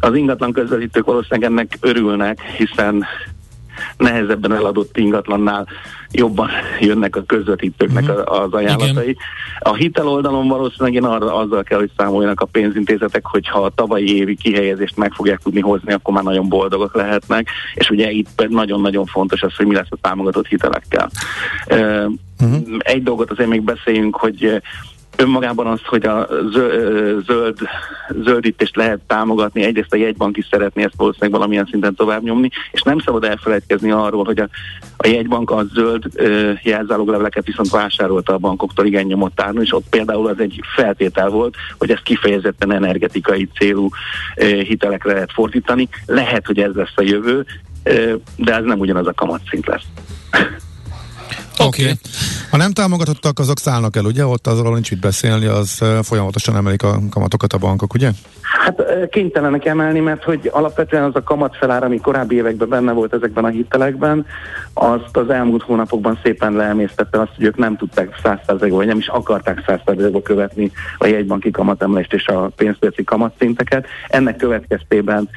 Az 0.00 0.14
ingatlan 0.14 0.52
közelítők 0.52 1.04
valószínűleg 1.04 1.50
ennek 1.50 1.78
örülnek, 1.80 2.40
hiszen 2.40 3.04
nehezebben 3.96 4.52
eladott 4.52 4.96
ingatlannál 4.96 5.66
jobban 6.10 6.48
jönnek 6.80 7.16
a 7.16 7.22
közvetítőknek 7.26 8.02
uh-huh. 8.02 8.42
az 8.42 8.52
ajánlatai. 8.52 9.08
Igen. 9.08 9.16
A 9.58 9.74
hitel 9.74 10.08
oldalon 10.08 10.48
valószínűleg 10.48 10.94
én 10.94 11.04
arra, 11.04 11.34
azzal 11.34 11.62
kell, 11.62 11.78
hogy 11.78 11.90
számoljanak 11.96 12.40
a 12.40 12.46
pénzintézetek, 12.46 13.26
hogy 13.26 13.48
ha 13.48 13.62
a 13.62 13.72
tavalyi 13.74 14.16
évi 14.16 14.36
kihelyezést 14.36 14.96
meg 14.96 15.12
fogják 15.12 15.38
tudni 15.38 15.60
hozni, 15.60 15.92
akkor 15.92 16.14
már 16.14 16.24
nagyon 16.24 16.48
boldogok 16.48 16.94
lehetnek, 16.94 17.48
és 17.74 17.90
ugye 17.90 18.10
itt 18.10 18.48
nagyon-nagyon 18.48 19.06
fontos 19.06 19.42
az, 19.42 19.56
hogy 19.56 19.66
mi 19.66 19.74
lesz 19.74 19.86
a 19.90 19.96
támogatott 20.00 20.46
hitelekkel. 20.46 21.10
Uh-huh. 21.68 22.62
Egy 22.78 23.02
dolgot 23.02 23.30
azért 23.30 23.48
még 23.48 23.62
beszéljünk, 23.62 24.16
hogy 24.16 24.62
önmagában 25.16 25.66
az, 25.66 25.80
hogy 25.84 26.06
a 26.06 26.28
zöld, 27.26 27.58
zöldítést 28.24 28.76
lehet 28.76 29.00
támogatni, 29.06 29.62
egyrészt 29.64 29.92
a 29.92 29.96
jegybank 29.96 30.36
is 30.36 30.46
szeretné 30.50 30.82
ezt 30.82 30.96
valószínűleg 30.96 31.34
valamilyen 31.34 31.68
szinten 31.70 31.94
tovább 31.94 32.22
nyomni, 32.22 32.50
és 32.72 32.82
nem 32.82 32.98
szabad 32.98 33.24
elfelejtkezni 33.24 33.90
arról, 33.90 34.24
hogy 34.24 34.38
a, 34.38 34.48
a 34.96 35.06
jegybank 35.06 35.50
a 35.50 35.64
zöld 35.72 36.04
jelzálogleveleket 36.62 37.46
viszont 37.46 37.70
vásárolta 37.70 38.32
a 38.32 38.38
bankoktól 38.38 38.86
igen 38.86 39.04
nyomott 39.04 39.40
áron, 39.40 39.62
és 39.62 39.74
ott 39.74 39.88
például 39.90 40.26
az 40.26 40.40
egy 40.40 40.60
feltétel 40.74 41.28
volt, 41.28 41.54
hogy 41.78 41.90
ezt 41.90 42.02
kifejezetten 42.02 42.72
energetikai 42.72 43.48
célú 43.58 43.88
hitelekre 44.36 45.12
lehet 45.12 45.32
fordítani. 45.32 45.88
Lehet, 46.06 46.46
hogy 46.46 46.58
ez 46.58 46.74
lesz 46.74 46.96
a 46.96 47.02
jövő, 47.02 47.46
de 48.36 48.54
ez 48.54 48.64
nem 48.64 48.78
ugyanaz 48.78 49.06
a 49.06 49.12
kamatszint 49.12 49.66
lesz. 49.66 49.86
Oké. 51.58 51.82
Okay. 51.82 51.94
Ha 52.50 52.56
nem 52.56 52.72
támogatottak, 52.72 53.38
azok 53.38 53.58
szállnak 53.58 53.96
el, 53.96 54.04
ugye? 54.04 54.26
Ott 54.26 54.46
azról 54.46 54.72
nincs 54.72 54.90
mit 54.90 55.00
beszélni, 55.00 55.46
az 55.46 55.82
folyamatosan 56.02 56.56
emelik 56.56 56.82
a 56.82 56.98
kamatokat 57.10 57.52
a 57.52 57.58
bankok, 57.58 57.94
ugye? 57.94 58.10
Hát 58.40 59.08
kénytelenek 59.10 59.64
emelni, 59.64 60.00
mert 60.00 60.24
hogy 60.24 60.50
alapvetően 60.52 61.02
az 61.02 61.14
a 61.14 61.22
kamatfelár, 61.22 61.84
ami 61.84 62.00
korábbi 62.00 62.34
években 62.34 62.68
benne 62.68 62.92
volt 62.92 63.14
ezekben 63.14 63.44
a 63.44 63.48
hitelekben, 63.48 64.26
azt 64.74 65.16
az 65.16 65.30
elmúlt 65.30 65.62
hónapokban 65.62 66.18
szépen 66.22 66.52
leemésztette 66.52 67.20
azt, 67.20 67.30
hogy 67.36 67.44
ők 67.44 67.56
nem 67.56 67.76
tudták 67.76 68.20
100%-ba, 68.22 68.76
vagy 68.76 68.86
nem 68.86 68.98
is 68.98 69.08
akarták 69.08 69.62
100%-ba 69.66 70.22
követni 70.22 70.70
a 70.98 71.06
jegybanki 71.06 71.50
kamatemelést 71.50 72.12
és 72.12 72.26
a 72.26 72.50
pénzpiaci 72.56 73.04
kamatszinteket. 73.04 73.86
Ennek 74.08 74.36
következtében 74.36 75.28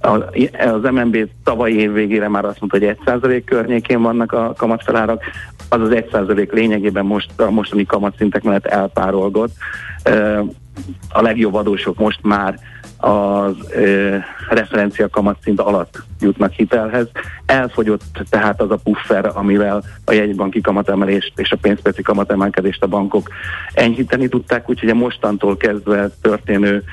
az 0.00 0.82
MNB 0.82 1.28
tavalyi 1.44 1.78
év 1.78 1.92
végére 1.92 2.28
már 2.28 2.44
azt 2.44 2.60
mondta, 2.60 2.78
hogy 2.78 2.96
1% 3.20 3.42
környékén 3.44 4.02
vannak 4.02 4.32
a 4.32 4.52
kamatfelárak, 4.56 5.22
az 5.68 5.80
az 5.80 5.90
1% 5.92 6.52
lényegében 6.52 7.04
most 7.04 7.40
a 7.40 7.50
mostani 7.50 7.86
kamatszintek 7.86 8.42
mellett 8.42 8.66
elpárolgott. 8.66 9.52
A 11.08 11.22
legjobb 11.22 11.54
adósok 11.54 11.98
most 11.98 12.20
már 12.22 12.58
az 12.98 13.54
referencia 14.48 15.08
kamatszint 15.08 15.60
alatt 15.60 16.02
jutnak 16.20 16.52
hitelhez. 16.52 17.08
Elfogyott 17.46 18.02
tehát 18.30 18.60
az 18.60 18.70
a 18.70 18.76
puffer, 18.76 19.30
amivel 19.34 19.82
a 20.04 20.12
jegybanki 20.12 20.60
kamatemelést 20.60 21.32
és 21.36 21.52
a 21.52 21.56
pénzpiaci 21.56 22.02
kamatemelkedést 22.02 22.82
a 22.82 22.86
bankok 22.86 23.28
enyhíteni 23.72 24.28
tudták, 24.28 24.70
úgyhogy 24.70 24.88
a 24.88 24.94
mostantól 24.94 25.56
kezdve 25.56 26.08
történő 26.22 26.84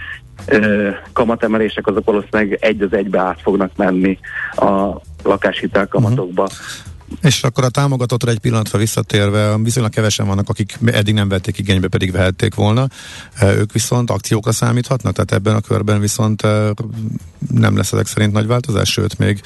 kamatemelések 1.13 1.87
azok 1.87 2.05
valószínűleg 2.05 2.57
egy 2.61 2.81
az 2.81 2.93
egybe 2.93 3.19
át 3.19 3.41
fognak 3.41 3.71
menni 3.75 4.19
a 4.55 5.01
lakáshitel 5.23 5.87
kamatokba. 5.87 6.43
Uh-huh. 6.43 6.93
És 7.21 7.43
akkor 7.43 7.63
a 7.63 7.69
támogatottra 7.69 8.31
egy 8.31 8.39
pillanatra 8.39 8.79
visszatérve, 8.79 9.57
viszonylag 9.57 9.91
kevesen 9.91 10.27
vannak, 10.27 10.49
akik 10.49 10.77
eddig 10.85 11.13
nem 11.13 11.29
vették 11.29 11.57
igénybe, 11.57 11.87
pedig 11.87 12.11
vehették 12.11 12.55
volna. 12.55 12.87
Ők 13.41 13.71
viszont 13.71 14.09
akciókra 14.09 14.51
számíthatnak? 14.51 15.13
Tehát 15.13 15.31
ebben 15.31 15.55
a 15.55 15.61
körben 15.67 15.99
viszont 15.99 16.41
nem 17.51 17.77
lesz 17.77 17.91
ezek 17.91 18.05
szerint 18.05 18.33
nagy 18.33 18.47
változás, 18.47 18.91
sőt 18.91 19.17
még... 19.17 19.41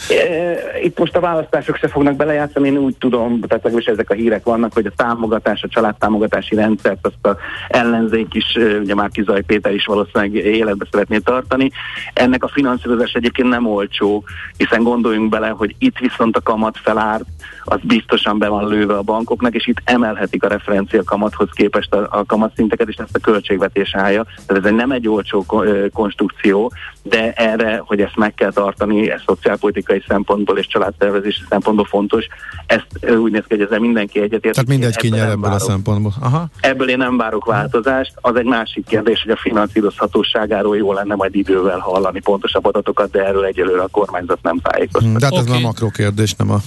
Itt 0.84 1.00
most 1.00 1.16
a 1.16 1.20
választások 1.20 1.76
se 1.76 1.88
fognak 1.88 2.16
belejátszani, 2.16 2.68
én 2.68 2.78
úgy 2.78 2.96
tudom, 2.98 3.40
tehát 3.40 3.64
legalábbis 3.64 3.86
ezek 3.86 4.10
a 4.10 4.14
hírek 4.14 4.44
vannak, 4.44 4.74
hogy 4.74 4.86
a 4.86 4.94
támogatás, 4.96 5.64
a 5.64 5.68
családtámogatási 5.68 6.56
rendszert, 6.56 7.06
azt 7.06 7.26
a 7.26 7.38
ellenzék 7.68 8.34
is, 8.34 8.58
ugye 8.82 8.96
már 8.96 9.10
Kizaj 9.10 9.42
Péter 9.42 9.74
is 9.74 9.86
valószínűleg 9.86 10.34
életbe 10.34 10.88
szeretné 10.92 11.18
tartani. 11.18 11.72
Ennek 12.14 12.44
a 12.44 12.52
finanszírozás 12.54 13.12
egyébként 13.12 13.50
nem 13.50 13.68
olcsó, 13.68 14.24
hiszen 14.58 14.84
gondoljunk 14.84 15.30
bele, 15.30 15.48
hogy 15.48 15.76
itt 15.78 15.98
viszont 15.98 16.36
a 16.36 16.42
kamat 16.42 16.78
felár, 16.84 17.22
az 17.64 17.80
biztosan 17.84 18.38
be 18.38 18.48
van 18.48 18.68
lőve 18.68 18.94
a 18.94 19.02
bankoknak, 19.02 19.54
és 19.54 19.68
itt 19.68 19.82
emelhetik 19.84 20.44
a 20.44 20.48
referencia 20.48 21.04
kamathoz 21.04 21.50
képest 21.52 21.94
a, 21.94 22.08
a 22.12 22.26
kamatszinteket, 22.26 22.88
és 22.88 22.96
ezt 22.96 23.16
a 23.16 23.20
költségvetés 23.20 23.96
állja. 23.96 24.24
Tehát 24.46 24.64
ez 24.64 24.70
egy 24.70 24.78
nem 24.78 24.92
egy 24.92 25.08
olcsó 25.08 25.46
konstrukció, 25.94 26.72
de 27.04 27.32
erre, 27.32 27.82
hogy 27.86 28.02
ezt 28.02 28.16
meg 28.16 28.34
kell 28.34 28.52
tartani, 28.52 29.12
ez 29.12 29.22
szociálpolitikai 29.26 30.04
szempontból 30.08 30.58
és 30.58 30.68
családtervezési 30.68 31.42
szempontból 31.50 31.86
fontos, 31.86 32.28
ezt 32.66 32.88
úgy 33.18 33.32
néz 33.32 33.44
ki, 33.48 33.56
hogy 33.56 33.62
ezzel 33.62 33.80
mindenki 33.80 34.20
egyetért. 34.20 34.54
Tehát 34.54 34.70
mindegy 34.70 34.96
kinyer 34.96 35.30
ebből 35.30 35.52
a 35.52 35.60
szempontból. 35.60 36.14
Aha. 36.22 36.48
Ebből 36.60 36.90
én 36.90 36.98
nem 36.98 37.18
várok 37.18 37.46
változást. 37.46 38.14
Az 38.16 38.36
egy 38.36 38.46
másik 38.46 38.86
kérdés, 38.86 39.22
hogy 39.22 39.32
a 39.32 39.38
finanszírozhatóságáról 39.38 40.78
jó 40.78 40.94
lenne 40.94 41.16
majd 41.16 41.36
idővel 41.36 41.80
hallani 41.80 42.20
pontosabb 42.20 42.66
adatokat, 42.66 43.12
de 43.12 43.26
erről 43.26 43.46
egyelőre 43.46 43.82
a 43.82 43.88
kormányzat 43.88 44.40
nem 44.42 44.60
tájékoztat. 44.60 45.14
De 45.14 45.26
hát 45.26 45.32
okay. 45.32 45.46
ez 45.46 45.52
már 45.52 45.62
makro 45.62 45.90
kérdés, 45.90 46.34
nem 46.36 46.52
a 46.52 46.58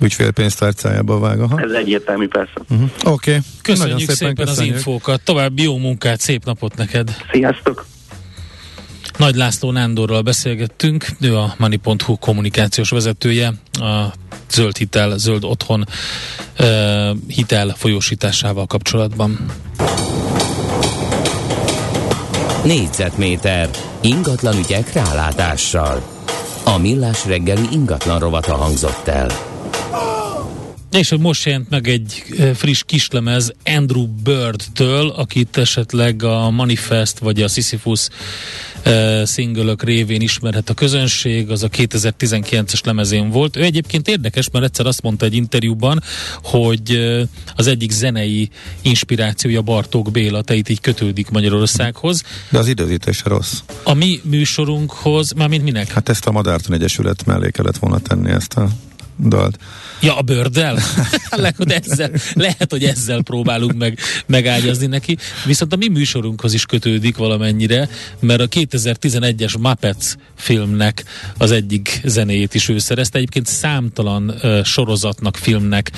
ügyfél 0.00 0.17
pénztárcájába 0.34 1.18
vág. 1.18 1.40
Aha. 1.40 1.60
Ez 1.60 1.70
egyértelmű 1.70 2.28
persze. 2.28 2.60
Uh-huh. 2.68 2.90
Oké. 3.04 3.30
Okay. 3.30 3.42
Köszönjük 3.62 3.98
szépen, 3.98 4.14
szépen 4.14 4.46
köszönjük. 4.46 4.74
az 4.74 4.78
infókat. 4.78 5.20
További 5.20 5.62
jó 5.62 5.78
munkát, 5.78 6.20
szép 6.20 6.44
napot 6.44 6.76
neked. 6.76 7.16
Sziasztok! 7.32 7.86
Nagy 9.18 9.34
László 9.34 9.70
Nándorral 9.70 10.22
beszélgettünk, 10.22 11.06
ő 11.20 11.36
a 11.36 11.54
Money.hu 11.58 12.18
kommunikációs 12.18 12.90
vezetője, 12.90 13.52
a 13.72 14.12
zöld 14.50 14.76
hitel, 14.76 15.18
zöld 15.18 15.44
otthon 15.44 15.84
uh, 16.58 17.16
hitel 17.26 17.74
folyósításával 17.76 18.66
kapcsolatban. 18.66 19.38
Négyzetméter 22.64 23.68
ingatlan 24.00 24.58
ügyek 24.58 24.92
rálátással. 24.92 26.02
A 26.64 26.78
millás 26.78 27.26
reggeli 27.26 27.66
ingatlan 27.72 28.18
rovata 28.18 28.54
hangzott 28.54 29.08
el. 29.08 29.47
És 30.90 31.08
hogy 31.08 31.18
most 31.18 31.44
jelent 31.44 31.70
meg 31.70 31.88
egy 31.88 32.24
friss 32.54 32.82
kislemez 32.86 33.52
Andrew 33.64 34.06
Bird-től, 34.06 35.08
akit 35.08 35.56
esetleg 35.56 36.22
a 36.22 36.50
Manifest 36.50 37.18
vagy 37.18 37.42
a 37.42 37.48
Sisyphus 37.48 38.08
uh, 38.86 39.22
szingölök 39.24 39.82
révén 39.82 40.20
ismerhet 40.20 40.70
a 40.70 40.74
közönség, 40.74 41.50
az 41.50 41.62
a 41.62 41.68
2019-es 41.68 42.84
lemezén 42.84 43.30
volt. 43.30 43.56
Ő 43.56 43.62
egyébként 43.62 44.08
érdekes, 44.08 44.50
mert 44.50 44.64
egyszer 44.64 44.86
azt 44.86 45.02
mondta 45.02 45.24
egy 45.24 45.34
interjúban, 45.34 46.02
hogy 46.42 46.90
uh, 46.90 47.20
az 47.56 47.66
egyik 47.66 47.90
zenei 47.90 48.50
inspirációja 48.82 49.62
Bartók 49.62 50.10
Béla, 50.10 50.42
te 50.42 50.54
itt 50.54 50.68
így 50.68 50.80
kötődik 50.80 51.30
Magyarországhoz. 51.30 52.22
De 52.50 52.58
az 52.58 52.68
időzítés 52.68 53.22
rossz. 53.24 53.60
A 53.82 53.94
mi 53.94 54.20
műsorunkhoz, 54.24 55.32
mármint 55.32 55.62
minek? 55.62 55.92
Hát 55.92 56.08
ezt 56.08 56.26
a 56.26 56.30
Madárton 56.30 56.74
Egyesület 56.74 57.26
mellé 57.26 57.50
kellett 57.50 57.78
volna 57.78 57.98
tenni 57.98 58.30
ezt 58.30 58.54
a 58.54 58.68
dalt. 59.18 59.58
Ja, 60.00 60.16
a 60.16 60.22
bőrdel? 60.22 60.78
lehet, 61.30 61.72
ezzel, 61.84 62.10
lehet, 62.34 62.70
hogy 62.70 62.84
ezzel 62.84 63.22
próbálunk 63.22 63.74
meg 63.74 63.98
megágyazni 64.26 64.86
neki. 64.86 65.16
Viszont 65.44 65.72
a 65.72 65.76
mi 65.76 65.88
műsorunkhoz 65.88 66.54
is 66.54 66.66
kötődik 66.66 67.16
valamennyire, 67.16 67.88
mert 68.20 68.40
a 68.40 68.48
2011-es 68.48 69.58
Muppets 69.58 70.06
filmnek 70.36 71.04
az 71.38 71.50
egyik 71.50 72.00
zenéjét 72.04 72.54
is 72.54 72.68
ő 72.68 72.78
szerezte. 72.78 73.18
Egyébként 73.18 73.46
számtalan 73.46 74.28
uh, 74.42 74.64
sorozatnak, 74.64 75.36
filmnek 75.36 75.90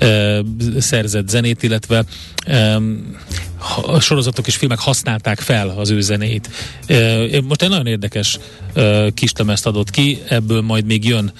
uh, 0.00 0.38
szerzett 0.78 1.28
zenét, 1.28 1.62
illetve 1.62 2.04
um, 2.46 3.16
sorozatok 4.00 4.46
és 4.46 4.56
filmek 4.56 4.78
használták 4.78 5.40
fel 5.40 5.68
az 5.68 5.90
ő 5.90 6.00
zenét. 6.00 6.48
Most 7.48 7.62
egy 7.62 7.68
nagyon 7.68 7.86
érdekes 7.86 8.38
uh, 8.76 9.08
kislemezt 9.10 9.66
adott 9.66 9.90
ki, 9.90 10.18
ebből 10.28 10.60
majd 10.60 10.84
még 10.84 11.04
jön 11.04 11.32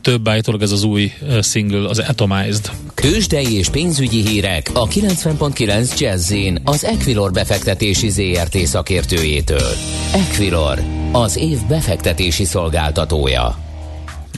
több 0.00 0.28
állítólag 0.28 0.62
ez 0.62 0.70
az 0.70 0.82
új 0.82 1.12
single, 1.42 1.88
az 1.88 1.98
Atomized. 1.98 2.70
Kősdei 2.94 3.56
és 3.56 3.68
pénzügyi 3.68 4.26
hírek 4.26 4.70
a 4.72 4.86
90.9 4.86 5.98
jazz 5.98 6.34
az 6.64 6.84
Equilor 6.84 7.32
befektetési 7.32 8.08
ZRT 8.08 8.56
szakértőjétől. 8.56 9.72
Equilor, 10.12 10.78
az 11.12 11.36
év 11.36 11.58
befektetési 11.68 12.44
szolgáltatója. 12.44 13.56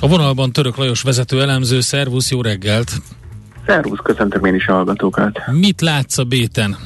A 0.01 0.09
vonalban 0.09 0.53
Török 0.53 0.77
Lajos 0.77 1.03
vezető 1.03 1.41
elemző, 1.41 1.81
szervusz, 1.81 2.31
jó 2.31 2.43
reggelt! 2.43 2.93
Szervusz, 3.67 3.99
köszöntöm 4.03 4.45
én 4.45 4.55
is 4.55 4.67
a 4.67 4.73
hallgatókat. 4.73 5.41
Mit 5.51 5.81
látsz 5.81 6.19
a 6.19 6.25
béten? 6.25 6.77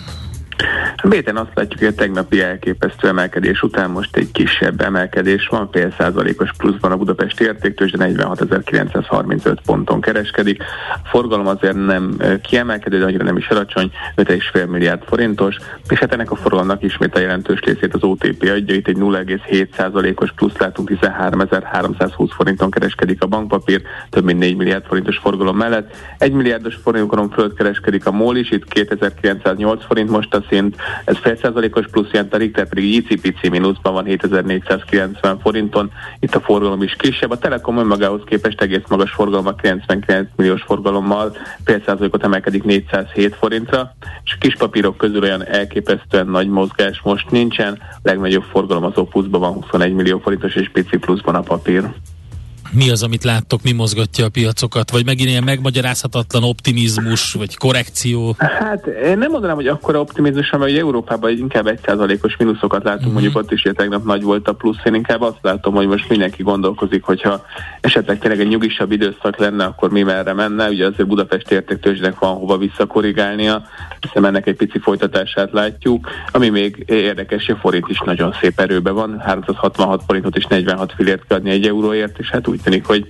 Béten 1.09 1.37
azt 1.37 1.51
látjuk, 1.55 1.79
hogy 1.79 1.89
a 1.89 1.95
tegnapi 1.95 2.41
elképesztő 2.41 3.09
emelkedés 3.09 3.63
után 3.63 3.91
most 3.91 4.17
egy 4.17 4.33
kisebb 4.33 4.81
emelkedés 4.81 5.47
van, 5.47 5.69
fél 5.73 5.95
százalékos 5.99 6.51
pluszban 6.57 6.93
a 6.93 6.97
Budapesti 6.97 7.45
értéktől, 7.45 7.89
de 7.89 8.07
46.935 8.07 9.57
ponton 9.67 10.01
kereskedik. 10.01 10.63
A 11.05 11.09
forgalom 11.09 11.47
azért 11.47 11.87
nem 11.87 12.17
kiemelkedő, 12.43 12.99
de 12.99 13.05
annyira 13.05 13.25
nem 13.25 13.37
is 13.37 13.49
alacsony, 13.49 13.91
5,5 14.17 14.69
milliárd 14.69 15.03
forintos, 15.03 15.57
és 15.89 15.99
hát 15.99 16.13
ennek 16.13 16.31
a 16.31 16.37
forgalomnak 16.37 16.83
ismét 16.83 17.17
a 17.17 17.21
jelentős 17.21 17.61
részét 17.61 17.95
az 17.95 18.03
OTP 18.03 18.43
adja, 18.43 18.75
itt 18.75 18.89
egy 18.89 18.97
0,7 18.99 19.69
százalékos 19.77 20.33
plusz 20.33 20.57
látunk, 20.57 20.91
13.320 20.91 22.31
forinton 22.37 22.71
kereskedik 22.71 23.23
a 23.23 23.27
bankpapír, 23.27 23.83
több 24.11 24.25
mint 24.25 24.39
4 24.39 24.57
milliárd 24.57 24.85
forintos 24.85 25.19
forgalom 25.19 25.57
mellett. 25.57 25.97
1 26.19 26.33
milliárdos 26.33 26.75
forinton 26.75 27.31
fölött 27.31 27.57
kereskedik 27.57 28.07
a 28.07 28.11
MOL 28.11 28.37
is, 28.37 28.51
itt 28.51 28.65
2908 28.65 29.85
forint 29.85 30.11
most 30.11 30.35
a 30.35 30.45
szint, 30.49 30.77
ez 31.05 31.17
fél 31.17 31.37
százalékos 31.37 31.87
plusz 31.87 32.11
jelent, 32.13 32.35
a 32.35 32.37
Richter 32.37 32.69
pedig 32.69 32.95
ICPC 32.95 33.49
mínuszban 33.51 33.93
van 33.93 34.05
7490 34.05 35.39
forinton, 35.39 35.91
itt 36.21 36.35
a 36.35 36.41
forgalom 36.41 36.83
is 36.83 36.95
kisebb. 36.99 37.31
A 37.31 37.39
Telekom 37.39 37.79
önmagához 37.79 38.21
képest 38.25 38.61
egész 38.61 38.83
magas 38.89 39.11
forgalommal, 39.11 39.55
99 39.55 40.29
milliós 40.37 40.63
forgalommal. 40.63 41.37
Fél 41.65 41.83
százalékot 41.87 42.25
emelkedik 42.25 42.63
407 42.63 43.35
forintra, 43.35 43.95
és 44.25 44.33
a 44.33 44.39
kis 44.39 44.57
papírok 44.57 44.97
közül 44.97 45.23
olyan 45.23 45.47
elképesztően 45.47 46.27
nagy 46.27 46.49
mozgás 46.49 47.01
most 47.01 47.31
nincsen, 47.31 47.79
a 47.81 47.99
legnagyobb 48.03 48.45
forgalom 48.51 48.85
az 48.85 48.97
Opusban 48.97 49.41
van 49.41 49.53
21 49.53 49.93
millió 49.93 50.19
forintos, 50.19 50.55
és 50.55 50.71
pici 50.73 50.97
pluszban 50.97 51.35
a 51.35 51.41
papír 51.41 51.83
mi 52.73 52.91
az, 52.91 53.03
amit 53.03 53.25
láttok, 53.25 53.63
mi 53.63 53.73
mozgatja 53.73 54.25
a 54.25 54.29
piacokat, 54.29 54.91
vagy 54.91 55.05
megint 55.05 55.29
ilyen 55.29 55.45
megmagyarázhatatlan 55.45 56.45
optimizmus, 56.45 57.33
vagy 57.33 57.57
korrekció? 57.57 58.35
Hát 58.39 58.87
én 58.87 59.19
nem 59.19 59.31
mondanám, 59.31 59.57
hogy 59.57 59.67
akkora 59.67 60.01
optimizmus, 60.01 60.51
mert 60.51 60.63
hogy 60.63 60.79
Európában 60.79 61.31
inkább 61.31 61.67
egy 61.67 61.81
százalékos 61.85 62.37
mínuszokat 62.37 62.85
látunk, 62.85 63.01
uh-huh. 63.01 63.13
mondjuk 63.13 63.37
ott 63.37 63.53
is 63.53 63.63
tegnap 63.75 64.05
nagy 64.05 64.23
volt 64.23 64.49
a 64.49 64.53
plusz, 64.53 64.85
én 64.85 64.95
inkább 64.95 65.21
azt 65.21 65.39
látom, 65.41 65.75
hogy 65.75 65.87
most 65.87 66.09
mindenki 66.09 66.43
gondolkozik, 66.43 67.03
hogyha 67.03 67.45
esetleg 67.81 68.19
tényleg 68.19 68.41
egy 68.41 68.49
nyugisabb 68.49 68.93
időszak 68.93 69.37
lenne, 69.37 69.65
akkor 69.65 69.91
mi 69.91 70.03
merre 70.03 70.33
menne, 70.33 70.69
ugye 70.69 70.87
azért 70.87 71.09
Budapest 71.09 71.51
értéktőzsnek 71.51 72.19
van 72.19 72.35
hova 72.35 72.59
visszakorrigálnia, 72.59 73.63
hiszen 74.01 74.25
ennek 74.25 74.47
egy 74.47 74.57
pici 74.57 74.79
folytatását 74.79 75.53
látjuk, 75.53 76.09
ami 76.33 76.49
még 76.49 76.85
érdekes, 76.87 77.47
hogy 77.47 77.55
a 77.55 77.59
forint 77.59 77.89
is 77.89 78.01
nagyon 78.05 78.35
szép 78.41 78.61
erőben 78.61 78.95
van, 78.95 79.21
366 79.21 80.03
forintot 80.07 80.37
és 80.37 80.45
46 80.45 80.93
fillért 80.97 81.27
kell 81.27 81.39
adni 81.39 81.51
egy 81.51 81.67
euróért, 81.67 82.19
és 82.19 82.31
hát 82.31 82.49
úgy 82.55 82.63
tűnik, 82.63 82.87
hogy 82.87 83.07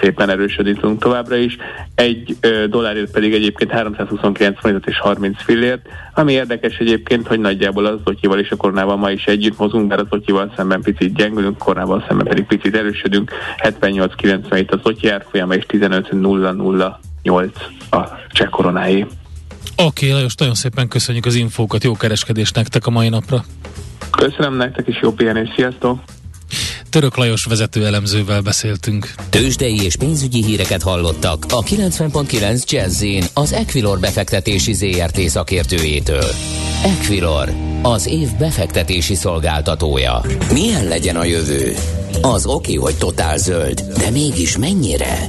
szépen 0.00 0.30
erősödítünk 0.30 1.00
továbbra 1.00 1.36
is. 1.36 1.56
Egy 1.94 2.36
ö, 2.40 2.66
dollárért 2.68 3.10
pedig 3.10 3.32
egyébként 3.34 3.70
329 3.70 4.60
forintot 4.60 4.88
és 4.88 4.98
30 4.98 5.42
fillért, 5.42 5.86
ami 6.14 6.32
érdekes 6.32 6.76
egyébként, 6.76 7.26
hogy 7.26 7.40
nagyjából 7.40 7.86
az 7.86 7.98
Zotyival 8.04 8.38
és 8.38 8.50
a 8.50 8.56
koronával 8.56 8.96
ma 8.96 9.10
is 9.10 9.24
együtt 9.24 9.58
mozunk, 9.58 9.88
mert 9.88 10.00
az 10.00 10.06
Zotyival 10.10 10.52
szemben 10.56 10.82
picit 10.82 11.14
gyengülünk, 11.14 11.58
koronával 11.58 12.04
szemben 12.08 12.26
pedig 12.26 12.44
picit 12.44 12.76
erősödünk. 12.76 13.32
78,97 13.62 14.68
az 14.70 14.80
Zotyi 14.82 15.08
árfolyama 15.08 15.54
és 15.54 15.64
15,008 15.66 17.52
a 17.90 17.98
cseh 18.32 18.48
koronáé. 18.48 19.00
Oké, 19.00 20.06
okay, 20.06 20.10
Lajos, 20.10 20.34
nagyon 20.34 20.54
szépen 20.54 20.88
köszönjük 20.88 21.26
az 21.26 21.34
infókat, 21.34 21.84
jó 21.84 21.92
kereskedést 21.92 22.54
nektek 22.54 22.86
a 22.86 22.90
mai 22.90 23.08
napra. 23.08 23.44
Köszönöm 24.10 24.54
nektek 24.54 24.88
is, 24.88 24.98
jó 25.02 25.12
pihenés, 25.12 25.48
sziasztok! 25.56 26.00
Török 26.90 27.16
Lajos 27.16 27.44
vezető 27.44 27.86
elemzővel 27.86 28.40
beszéltünk. 28.40 29.14
Tőzsdei 29.30 29.84
és 29.84 29.96
pénzügyi 29.96 30.44
híreket 30.44 30.82
hallottak 30.82 31.44
a 31.48 31.62
90.9 31.62 32.64
jazz 32.70 33.04
az 33.34 33.52
Equilor 33.52 33.98
befektetési 33.98 34.72
ZRT 34.72 35.20
szakértőjétől. 35.20 36.24
Equilor, 36.84 37.52
az 37.82 38.06
év 38.06 38.28
befektetési 38.38 39.14
szolgáltatója. 39.14 40.22
Milyen 40.52 40.84
legyen 40.84 41.16
a 41.16 41.24
jövő? 41.24 41.74
Az 42.22 42.46
oké, 42.46 42.74
hogy 42.74 42.96
totál 42.96 43.38
zöld, 43.38 43.80
de 43.80 44.10
mégis 44.10 44.56
mennyire? 44.56 45.28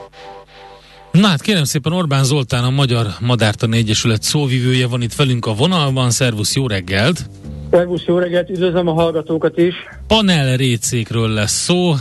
Na 1.11 1.27
hát 1.27 1.41
kérem 1.41 1.63
szépen 1.63 1.93
Orbán 1.93 2.23
Zoltán, 2.23 2.63
a 2.63 2.69
Magyar 2.69 3.07
Madártani 3.19 3.77
Egyesület 3.77 4.21
szóvivője 4.21 4.87
van 4.87 5.01
itt 5.01 5.13
velünk 5.13 5.45
a 5.45 5.53
vonalban. 5.53 6.11
Szervusz, 6.11 6.55
jó 6.55 6.67
reggelt! 6.67 7.29
Szervusz, 7.71 8.03
jó 8.05 8.17
reggelt, 8.17 8.49
üdvözlöm 8.49 8.87
a 8.87 8.93
hallgatókat 8.93 9.57
is. 9.57 9.73
Panel 10.07 10.57
récékről 10.57 11.29
lesz 11.29 11.63
szó, 11.63 11.93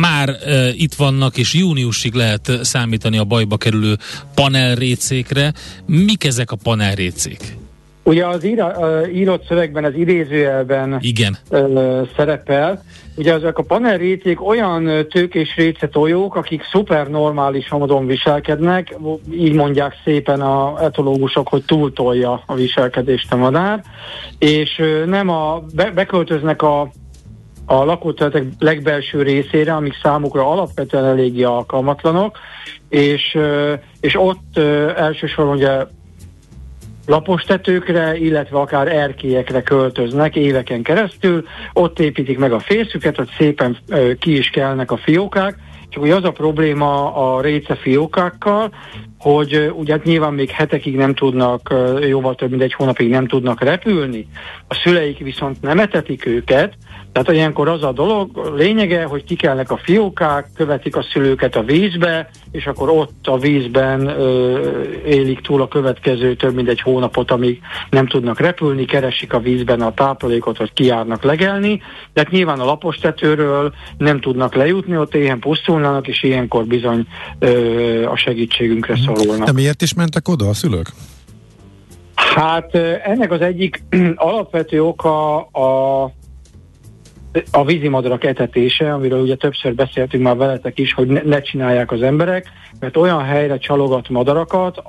már 0.00 0.36
itt 0.76 0.94
vannak, 0.94 1.36
és 1.36 1.54
júniusig 1.54 2.14
lehet 2.14 2.58
számítani 2.62 3.18
a 3.18 3.24
bajba 3.24 3.56
kerülő 3.56 3.96
panel 4.34 4.74
récékre. 4.74 5.52
Mik 5.86 6.24
ezek 6.24 6.50
a 6.50 6.56
panel 6.56 6.94
récék? 6.94 7.56
Ugye 8.02 8.26
az 8.26 8.44
íra, 8.44 9.08
írott 9.08 9.46
szövegben, 9.46 9.84
az 9.84 9.94
idézőjelben 9.94 10.98
Igen. 11.00 11.36
szerepel, 12.16 12.82
Ugye 13.20 13.32
ezek 13.32 13.58
a 13.58 13.62
panelréték 13.62 14.46
olyan 14.46 15.06
tőkés 15.08 15.56
récetojók, 15.56 16.34
akik 16.34 16.62
szuper 16.72 17.08
normális 17.08 17.68
módon 17.68 18.06
viselkednek, 18.06 18.96
így 19.32 19.52
mondják 19.52 19.94
szépen 20.04 20.40
a 20.40 20.84
etológusok, 20.84 21.48
hogy 21.48 21.64
túltolja 21.64 22.42
a 22.46 22.54
viselkedést 22.54 23.32
a 23.32 23.36
madár, 23.36 23.82
és 24.38 24.82
nem 25.06 25.28
a, 25.28 25.62
be, 25.74 25.90
beköltöznek 25.90 26.62
a 26.62 26.90
a 27.66 27.84
lakóterületek 27.84 28.44
legbelső 28.58 29.22
részére, 29.22 29.74
amik 29.74 29.94
számukra 30.02 30.50
alapvetően 30.50 31.04
eléggé 31.04 31.42
alkalmatlanok, 31.42 32.38
és, 32.88 33.38
és 34.00 34.16
ott 34.18 34.58
elsősorban 34.96 35.56
ugye 35.56 35.86
lapostetőkre, 37.10 38.16
illetve 38.16 38.58
akár 38.58 38.88
erkélyekre 38.88 39.62
költöznek 39.62 40.36
éveken 40.36 40.82
keresztül, 40.82 41.44
ott 41.72 41.98
építik 42.00 42.38
meg 42.38 42.52
a 42.52 42.60
férszüket, 42.60 43.16
hogy 43.16 43.28
szépen 43.38 43.78
ki 44.18 44.36
is 44.36 44.50
kelnek 44.50 44.90
a 44.90 44.96
fiókák, 44.96 45.56
csak 45.88 46.02
hogy 46.02 46.10
az 46.10 46.24
a 46.24 46.30
probléma 46.30 47.14
a 47.14 47.40
réce 47.40 47.74
fiókákkal, 47.74 48.74
hogy 49.18 49.72
ugye 49.74 49.92
hát 49.92 50.04
nyilván 50.04 50.34
még 50.34 50.50
hetekig 50.50 50.96
nem 50.96 51.14
tudnak, 51.14 51.74
jóval 52.08 52.34
több 52.34 52.50
mint 52.50 52.62
egy 52.62 52.74
hónapig 52.74 53.10
nem 53.10 53.26
tudnak 53.26 53.60
repülni, 53.60 54.26
a 54.68 54.74
szüleik 54.74 55.18
viszont 55.18 55.62
nem 55.62 55.78
etetik 55.78 56.26
őket, 56.26 56.74
tehát 57.12 57.32
ilyenkor 57.32 57.68
az 57.68 57.82
a 57.82 57.92
dolog, 57.92 58.52
lényege, 58.56 59.04
hogy 59.04 59.24
kikelnek 59.24 59.70
a 59.70 59.80
fiókák, 59.82 60.46
követik 60.54 60.96
a 60.96 61.02
szülőket 61.12 61.56
a 61.56 61.62
vízbe, 61.62 62.30
és 62.50 62.66
akkor 62.66 62.88
ott 62.88 63.26
a 63.26 63.38
vízben 63.38 64.06
ö, 64.06 64.58
élik 65.06 65.40
túl 65.40 65.62
a 65.62 65.68
következő 65.68 66.36
több 66.36 66.54
mint 66.54 66.68
egy 66.68 66.80
hónapot, 66.80 67.30
amíg 67.30 67.60
nem 67.90 68.06
tudnak 68.06 68.40
repülni, 68.40 68.84
keresik 68.84 69.32
a 69.32 69.40
vízben 69.40 69.80
a 69.80 69.94
táplálékot, 69.94 70.58
vagy 70.58 70.72
kiárnak 70.72 71.22
legelni, 71.22 71.82
de 72.12 72.20
hát 72.20 72.30
nyilván 72.30 72.60
a 72.60 72.64
lapostetőről 72.64 73.72
nem 73.98 74.20
tudnak 74.20 74.54
lejutni, 74.54 74.96
ott 74.96 75.14
éhen 75.14 75.38
pusztulnának, 75.38 76.08
és 76.08 76.22
ilyenkor 76.22 76.64
bizony 76.64 77.06
ö, 77.38 78.04
a 78.06 78.16
segítségünkre 78.16 78.94
mhm. 78.94 79.02
szorulnak. 79.02 79.46
De 79.46 79.52
miért 79.52 79.82
is 79.82 79.94
mentek 79.94 80.28
oda 80.28 80.48
a 80.48 80.54
szülők? 80.54 80.90
Hát 82.14 82.74
ennek 83.04 83.30
az 83.32 83.40
egyik 83.40 83.82
alapvető 84.14 84.82
oka 84.82 85.36
a 85.40 86.12
a 87.50 87.64
vízimadarak 87.64 88.24
etetése, 88.24 88.92
amiről 88.92 89.20
ugye 89.20 89.36
többször 89.36 89.74
beszéltünk 89.74 90.22
már 90.22 90.36
veletek 90.36 90.78
is, 90.78 90.92
hogy 90.92 91.06
ne, 91.06 91.22
ne 91.22 91.40
csinálják 91.40 91.92
az 91.92 92.02
emberek, 92.02 92.46
mert 92.80 92.96
olyan 92.96 93.24
helyre 93.24 93.58
csalogat 93.58 94.08
madarakat, 94.08 94.82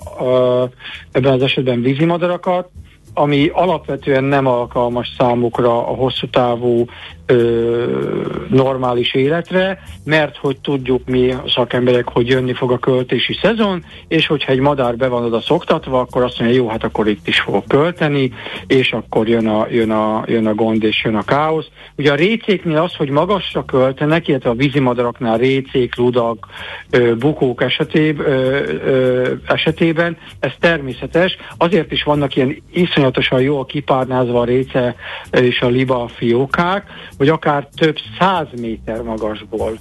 ebben 1.11 1.33
az 1.33 1.41
esetben 1.41 1.81
vízimadarakat, 1.81 2.69
ami 3.13 3.49
alapvetően 3.53 4.23
nem 4.23 4.45
alkalmas 4.45 5.13
számukra 5.17 5.87
a 5.87 5.93
hosszú 5.95 6.29
távú 6.29 6.85
ö, 7.25 8.45
normális 8.49 9.13
életre, 9.13 9.79
mert 10.03 10.37
hogy 10.37 10.57
tudjuk 10.59 11.07
mi 11.07 11.33
szakemberek, 11.47 12.07
hogy 12.07 12.27
jönni 12.27 12.53
fog 12.53 12.71
a 12.71 12.77
költési 12.77 13.37
szezon, 13.41 13.83
és 14.07 14.27
hogyha 14.27 14.51
egy 14.51 14.59
madár 14.59 14.95
be 14.95 15.07
van 15.07 15.23
oda 15.23 15.41
szoktatva, 15.41 15.99
akkor 15.99 16.23
azt 16.23 16.39
mondja, 16.39 16.57
jó, 16.57 16.67
hát 16.67 16.83
akkor 16.83 17.07
itt 17.07 17.27
is 17.27 17.39
fog 17.39 17.63
költeni, 17.67 18.33
és 18.67 18.93
akkor 18.93 19.27
jön 19.27 19.47
a, 19.47 19.67
jön 19.69 19.91
a, 19.91 20.23
jön 20.27 20.47
a 20.47 20.53
gond, 20.53 20.83
és 20.83 21.03
jön 21.03 21.15
a 21.15 21.23
káosz. 21.23 21.67
Ugye 21.97 22.11
a 22.11 22.15
récéknél 22.15 22.77
az, 22.77 22.95
hogy 22.95 23.09
magasra 23.09 23.65
költenek, 23.65 24.27
illetve 24.27 24.49
a 24.49 24.53
vízimadaraknál 24.53 25.37
récék, 25.37 25.95
ludak, 25.95 26.47
ö, 26.89 27.15
bukók 27.15 27.61
esetében, 27.61 28.25
ö, 28.25 28.63
ö, 28.85 29.33
esetében, 29.45 30.17
ez 30.39 30.51
természetes, 30.59 31.37
azért 31.57 31.91
is 31.91 32.03
vannak 32.03 32.35
ilyen 32.35 32.63
iszonyú 32.71 33.00
iszonyatosan 33.01 33.41
jól 33.41 33.65
kipárnázva 33.65 34.39
a 34.39 34.45
réce 34.45 34.95
és 35.31 35.61
a 35.61 35.67
liba 35.67 36.07
fiókák, 36.07 36.85
vagy 37.17 37.29
akár 37.29 37.67
több 37.75 37.97
száz 38.19 38.47
méter 38.59 39.01
magasból 39.01 39.77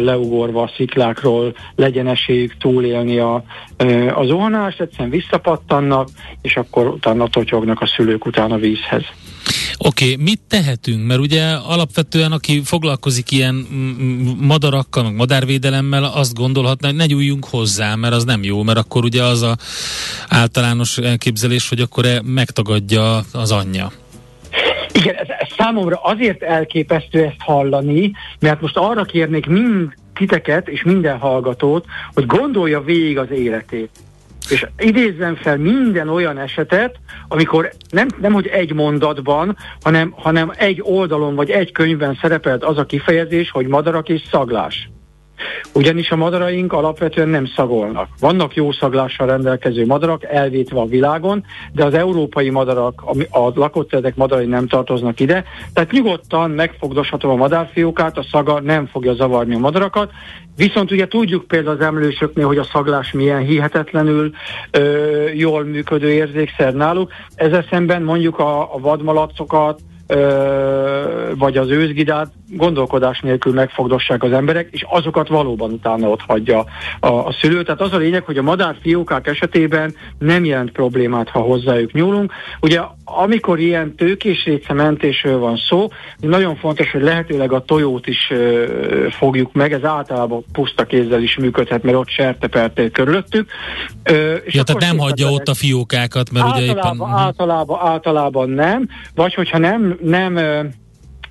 leugorva 0.00 0.62
a 0.62 0.70
sziklákról 0.76 1.54
legyen 1.76 2.06
esélyük 2.06 2.56
túlélni 2.56 3.18
a, 3.18 3.44
a 4.14 4.24
zuhanást, 4.24 4.80
egyszerűen 4.80 5.10
visszapattannak, 5.10 6.08
és 6.42 6.56
akkor 6.56 6.86
utána 6.86 7.28
totyognak 7.28 7.80
a 7.80 7.86
szülők 7.86 8.26
után 8.26 8.52
a 8.52 8.56
vízhez. 8.56 9.02
Oké, 9.78 10.12
okay, 10.12 10.24
mit 10.24 10.40
tehetünk? 10.48 11.06
Mert 11.06 11.20
ugye 11.20 11.42
alapvetően, 11.52 12.32
aki 12.32 12.62
foglalkozik 12.64 13.30
ilyen 13.30 13.54
madarakkal, 14.40 15.02
meg 15.02 15.14
madárvédelemmel, 15.14 16.04
azt 16.04 16.34
gondolhatná, 16.34 16.88
hogy 16.88 16.96
ne 16.96 17.06
nyúljunk 17.06 17.44
hozzá, 17.44 17.94
mert 17.94 18.14
az 18.14 18.24
nem 18.24 18.42
jó, 18.42 18.62
mert 18.62 18.78
akkor 18.78 19.04
ugye 19.04 19.22
az 19.22 19.42
a 19.42 19.56
általános 20.28 20.98
elképzelés, 20.98 21.68
hogy 21.68 21.80
akkor 21.80 22.04
e 22.04 22.20
megtagadja 22.24 23.22
az 23.32 23.52
anyja. 23.52 23.92
Igen, 24.92 25.14
ez, 25.14 25.26
ez 25.38 25.48
számomra 25.56 25.96
azért 26.02 26.42
elképesztő 26.42 27.24
ezt 27.24 27.36
hallani, 27.38 28.12
mert 28.40 28.60
most 28.60 28.76
arra 28.76 29.04
kérnék 29.04 29.46
mind 29.46 29.94
titeket 30.14 30.68
és 30.68 30.82
minden 30.82 31.18
hallgatót, 31.18 31.84
hogy 32.14 32.26
gondolja 32.26 32.80
végig 32.80 33.18
az 33.18 33.30
életét. 33.30 33.90
És 34.48 34.66
idézzem 34.78 35.36
fel 35.36 35.56
minden 35.56 36.08
olyan 36.08 36.38
esetet, 36.38 36.96
amikor 37.28 37.70
nem, 37.90 38.08
nem 38.20 38.32
hogy 38.32 38.46
egy 38.46 38.72
mondatban, 38.72 39.56
hanem, 39.82 40.10
hanem 40.16 40.52
egy 40.56 40.80
oldalon 40.82 41.34
vagy 41.34 41.50
egy 41.50 41.72
könyvben 41.72 42.18
szerepelt 42.20 42.64
az 42.64 42.78
a 42.78 42.86
kifejezés, 42.86 43.50
hogy 43.50 43.66
madarak 43.66 44.08
és 44.08 44.22
szaglás. 44.30 44.88
Ugyanis 45.72 46.10
a 46.10 46.16
madaraink 46.16 46.72
alapvetően 46.72 47.28
nem 47.28 47.46
szagolnak. 47.46 48.08
Vannak 48.20 48.54
jó 48.54 48.72
szaglással 48.72 49.26
rendelkező 49.26 49.86
madarak, 49.86 50.24
elvétve 50.24 50.80
a 50.80 50.86
világon, 50.86 51.44
de 51.72 51.84
az 51.84 51.94
európai 51.94 52.50
madarak, 52.50 53.02
a, 53.30 53.52
lakott 53.54 53.88
területek 53.88 54.16
madarai 54.16 54.46
nem 54.46 54.66
tartoznak 54.66 55.20
ide, 55.20 55.44
tehát 55.72 55.90
nyugodtan 55.90 56.50
megfogdoshatom 56.50 57.30
a 57.30 57.36
madárfiókát, 57.36 58.18
a 58.18 58.26
szaga 58.30 58.60
nem 58.60 58.86
fogja 58.86 59.14
zavarni 59.14 59.54
a 59.54 59.58
madarakat, 59.58 60.10
Viszont 60.56 60.90
ugye 60.90 61.06
tudjuk 61.06 61.46
például 61.46 61.76
az 61.76 61.84
emlősöknél, 61.84 62.46
hogy 62.46 62.58
a 62.58 62.64
szaglás 62.72 63.12
milyen 63.12 63.40
hihetetlenül 63.40 64.30
ö, 64.70 65.28
jól 65.28 65.64
működő 65.64 66.12
érzékszer 66.12 66.74
náluk. 66.74 67.12
Ezzel 67.34 67.66
szemben 67.70 68.02
mondjuk 68.02 68.38
a, 68.38 68.74
a 68.74 68.78
vadmalacokat, 68.78 69.80
vagy 71.38 71.56
az 71.56 71.70
őzgidát 71.70 72.32
gondolkodás 72.48 73.20
nélkül 73.20 73.52
megfogdossák 73.52 74.22
az 74.22 74.32
emberek, 74.32 74.68
és 74.70 74.84
azokat 74.88 75.28
valóban 75.28 75.72
utána 75.72 76.08
ott 76.08 76.20
hagyja 76.26 76.64
a, 77.00 77.08
a 77.08 77.36
szülő. 77.40 77.62
Tehát 77.62 77.80
az 77.80 77.92
a 77.92 77.96
lényeg, 77.96 78.24
hogy 78.24 78.38
a 78.38 78.42
madárfiókák 78.42 79.26
esetében 79.26 79.94
nem 80.18 80.44
jelent 80.44 80.72
problémát, 80.72 81.28
ha 81.28 81.40
hozzájuk 81.40 81.92
nyúlunk. 81.92 82.32
Ugye 82.60 82.80
amikor 83.04 83.58
ilyen 83.58 83.94
tőkés 83.94 84.50
mentésről 84.74 85.38
van 85.38 85.56
szó, 85.68 85.88
nagyon 86.18 86.56
fontos, 86.56 86.90
hogy 86.90 87.02
lehetőleg 87.02 87.52
a 87.52 87.64
tojót 87.64 88.06
is 88.06 88.30
ö, 88.30 88.66
fogjuk 89.10 89.52
meg, 89.52 89.72
ez 89.72 89.84
általában 89.84 90.44
puszta 90.52 90.84
kézzel 90.84 91.22
is 91.22 91.36
működhet, 91.36 91.82
mert 91.82 91.96
ott 91.96 92.08
sertepertél 92.08 92.90
körülöttük. 92.90 93.50
Ö, 94.02 94.34
és 94.34 94.54
ja, 94.54 94.62
tehát 94.62 94.82
nem 94.82 94.98
hagyja 94.98 95.30
ott 95.30 95.48
a 95.48 95.54
fiókákat, 95.54 96.30
mert 96.32 96.46
általában, 96.46 96.92
ugye 96.92 97.06
éppen... 97.06 97.18
Általában, 97.18 97.78
általában 97.82 98.50
nem, 98.50 98.88
vagy 99.14 99.34
hogyha 99.34 99.58
nem, 99.58 99.93
nem 100.00 100.36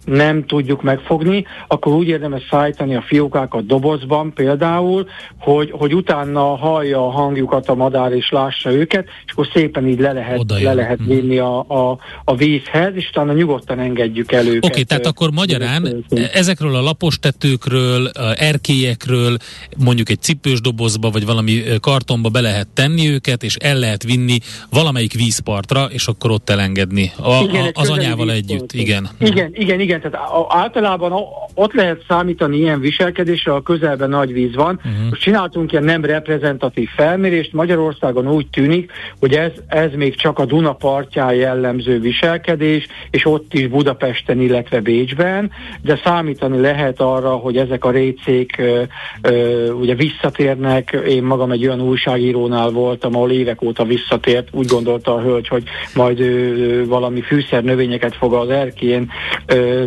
nem 0.06 0.46
tudjuk 0.46 0.82
megfogni, 0.82 1.46
akkor 1.68 1.94
úgy 1.94 2.08
érdemes 2.08 2.48
szállítani 2.50 2.96
a 2.96 3.02
fiókákat 3.02 3.66
dobozban 3.66 4.34
például, 4.34 5.08
hogy, 5.39 5.72
hogy 5.72 5.96
utána 5.96 6.56
hallja 6.56 7.06
a 7.08 7.10
hangjukat 7.10 7.70
a 7.70 7.76
madár 7.76 8.12
és 8.12 8.30
lássa 8.30 8.72
őket, 8.72 9.08
és 9.26 9.32
akkor 9.32 9.48
szépen 9.54 9.88
így 9.88 10.00
le 10.00 10.12
lehet, 10.12 10.44
le 10.62 10.74
lehet 10.74 11.00
mhm. 11.00 11.10
vinni 11.10 11.38
a, 11.38 11.60
a, 11.60 11.98
a 12.24 12.36
vízhez, 12.36 12.96
és 12.96 13.10
utána 13.10 13.34
nyugodtan 13.34 13.80
engedjük 13.80 14.32
el 14.32 14.46
őket. 14.46 14.58
Oké, 14.58 14.68
okay, 14.68 14.84
tehát 14.84 15.06
akkor 15.06 15.32
magyarán 15.32 16.06
ezekről 16.34 16.76
a 16.76 16.82
lapostetőkről, 16.82 18.06
a 18.06 18.34
erkélyekről 18.38 19.38
mondjuk 19.78 20.10
egy 20.10 20.22
cipős 20.22 20.62
dobozba, 20.62 21.10
vagy 21.10 21.26
valami 21.26 21.62
kartonba 21.80 22.30
be 22.30 22.42
lehet 22.42 22.68
tenni 22.68 23.10
őket, 23.10 23.44
és 23.44 23.56
el 23.56 23.80
lehet 23.80 24.04
vinni 24.04 24.38
valamelyik 24.70 25.13
vízpartra, 25.13 25.86
és 25.86 26.08
akkor 26.08 26.32
ott 26.32 26.50
elengedni 26.50 27.12
a, 27.18 27.44
igen, 27.44 27.66
a, 27.66 27.82
az 27.82 27.89
anyával 27.89 28.32
együtt. 28.32 28.74
Igen. 28.74 29.10
Igen, 29.20 29.52
igen, 29.54 29.80
igen 29.80 29.92
igen, 29.95 30.12
tehát 30.12 30.45
általában 30.49 31.13
ott 31.56 31.73
lehet 31.73 32.03
számítani 32.08 32.58
ilyen 32.58 32.79
viselkedésre, 32.79 33.53
a 33.53 33.62
közelben 33.62 34.10
nagy 34.10 34.34
víz 34.34 34.56
van. 34.56 34.75
Uh-huh. 34.86 35.10
Most 35.10 35.21
csináltunk 35.21 35.71
ilyen 35.71 35.84
nem 35.84 36.06
reprezentatív 36.06 36.89
felmérést, 36.95 37.53
Magyarországon 37.53 38.32
úgy 38.32 38.47
tűnik, 38.47 38.91
hogy 39.19 39.34
ez, 39.34 39.51
ez 39.67 39.89
még 39.95 40.15
csak 40.15 40.39
a 40.39 40.45
Duna 40.45 40.73
partján 40.73 41.34
jellemző 41.34 41.99
viselkedés, 41.99 42.88
és 43.10 43.25
ott 43.25 43.53
is 43.53 43.67
Budapesten, 43.67 44.41
illetve 44.41 44.79
Bécsben, 44.79 45.51
de 45.82 45.99
számítani 46.03 46.60
lehet 46.60 47.01
arra, 47.01 47.29
hogy 47.29 47.58
ezek 47.58 47.86
a 47.86 47.91
récék 47.91 48.58
ö, 48.58 48.82
ö, 49.21 49.71
ugye 49.71 49.95
visszatérnek. 49.95 51.01
Én 51.08 51.23
magam 51.23 51.51
egy 51.51 51.65
olyan 51.65 51.82
újságírónál 51.82 52.69
voltam, 52.69 53.15
ahol 53.15 53.32
évek 53.32 53.62
óta 53.62 53.84
visszatért, 53.84 54.47
úgy 54.51 54.67
gondolta 54.67 55.13
a 55.13 55.21
hölgy, 55.21 55.47
hogy 55.47 55.63
majd 55.95 56.19
ö, 56.19 56.86
valami 56.86 57.21
fűszer 57.21 57.63
növényeket 57.63 58.15
fog 58.15 58.34
az 58.34 58.49
erkén 58.49 59.12
ö, 59.45 59.83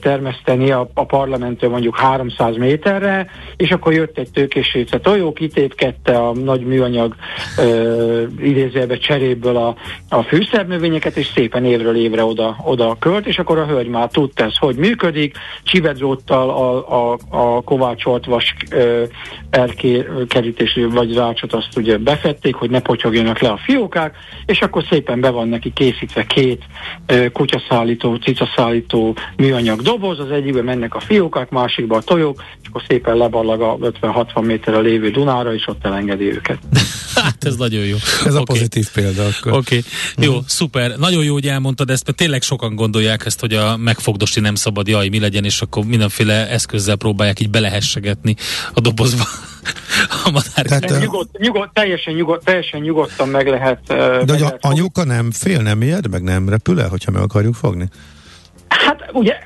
termeszteni 0.00 0.70
a, 0.70 0.90
a 0.94 1.04
parlamenttől 1.04 1.70
mondjuk 1.70 1.96
300 1.96 2.56
méterre, 2.56 3.26
és 3.56 3.70
akkor 3.70 3.92
jött 3.92 4.18
egy 4.18 4.30
tőkésréce 4.30 5.00
tojó, 5.00 5.32
kitépkedte 5.32 6.16
a 6.16 6.32
nagy 6.32 6.60
műanyag 6.60 7.14
ö, 7.58 8.22
idézőjelbe 8.40 8.98
cseréből 8.98 9.56
a, 9.56 9.76
a 10.08 10.22
fűszernövényeket, 10.22 11.16
és 11.16 11.26
szépen 11.34 11.64
évről 11.64 11.96
évre 11.96 12.24
oda, 12.24 12.56
oda 12.64 12.96
költ, 12.98 13.26
és 13.26 13.38
akkor 13.38 13.58
a 13.58 13.66
hölgy 13.66 13.88
már 13.88 14.08
tudta 14.08 14.44
ez, 14.44 14.56
hogy 14.56 14.76
működik, 14.76 15.36
csibedróttal 15.62 16.50
a, 16.50 17.12
a, 17.12 17.18
a 17.30 17.62
kovácsolt 17.62 18.26
vas 18.26 18.54
elkerítés 19.50 20.78
vagy 20.90 21.14
rácsot 21.14 21.52
azt 21.52 21.76
ugye 21.76 21.98
befették, 21.98 22.54
hogy 22.54 22.70
ne 22.70 22.80
potyogjanak 22.80 23.38
le 23.38 23.48
a 23.48 23.60
fiókák, 23.64 24.16
és 24.46 24.60
akkor 24.60 24.84
szépen 24.90 25.20
be 25.20 25.30
van 25.30 25.48
neki 25.48 25.72
készítve 25.72 26.24
két 26.24 26.62
ö, 27.06 27.30
kutyaszállító, 27.30 28.14
cicaszállító 28.14 29.07
műanyag 29.36 29.82
doboz, 29.82 30.18
az 30.18 30.30
egyikben 30.30 30.64
mennek 30.64 30.94
a 30.94 31.00
fiókák, 31.00 31.50
másikba 31.50 31.96
a 31.96 32.02
tojók, 32.02 32.42
és 32.62 32.68
akkor 32.68 32.82
szépen 32.88 33.16
leballag 33.16 33.60
a 33.60 33.76
50-60 33.76 34.44
méterre 34.44 34.78
lévő 34.78 35.10
Dunára, 35.10 35.54
és 35.54 35.66
ott 35.66 35.84
elengedi 35.84 36.24
őket. 36.24 36.58
hát 37.14 37.44
ez 37.44 37.56
nagyon 37.56 37.84
jó. 37.84 37.96
Ez 38.24 38.26
okay. 38.26 38.36
a 38.36 38.42
pozitív 38.42 38.88
példa 38.92 39.26
Oké, 39.26 39.50
okay. 39.50 39.82
jó, 40.16 40.34
mm. 40.34 40.38
szuper. 40.46 40.96
Nagyon 40.96 41.24
jó, 41.24 41.32
hogy 41.32 41.46
elmondtad 41.46 41.90
ezt, 41.90 42.06
mert 42.06 42.18
tényleg 42.18 42.42
sokan 42.42 42.74
gondolják 42.74 43.26
ezt, 43.26 43.40
hogy 43.40 43.54
a 43.54 43.76
megfogdosti 43.76 44.40
nem 44.40 44.54
szabad, 44.54 44.88
jaj, 44.88 45.08
mi 45.08 45.20
legyen, 45.20 45.44
és 45.44 45.60
akkor 45.60 45.84
mindenféle 45.84 46.48
eszközzel 46.48 46.96
próbálják 46.96 47.40
így 47.40 47.50
belehessegetni 47.50 48.36
a 48.74 48.80
dobozba 48.80 49.24
a 50.24 50.30
madár. 50.30 51.00
nyugod, 51.00 51.28
nyugod, 51.38 51.70
teljesen, 51.72 52.14
nyugod, 52.14 52.42
teljesen 52.44 52.80
nyugodtan 52.80 53.28
meg 53.28 53.48
lehet. 53.48 53.80
De 53.86 53.96
meg 53.96 54.28
hogy 54.28 54.42
a, 54.42 54.56
anyuka 54.60 55.04
nem 55.04 55.30
fél, 55.30 55.62
nem 55.62 55.82
ijed, 55.82 56.10
meg 56.10 56.22
nem 56.22 56.48
repül 56.48 56.80
el, 56.80 56.88
hogyha 56.88 57.10
meg 57.10 57.22
akarjuk 57.22 57.54
fogni? 57.54 57.88
Hát 58.88 59.10
ugye 59.12 59.38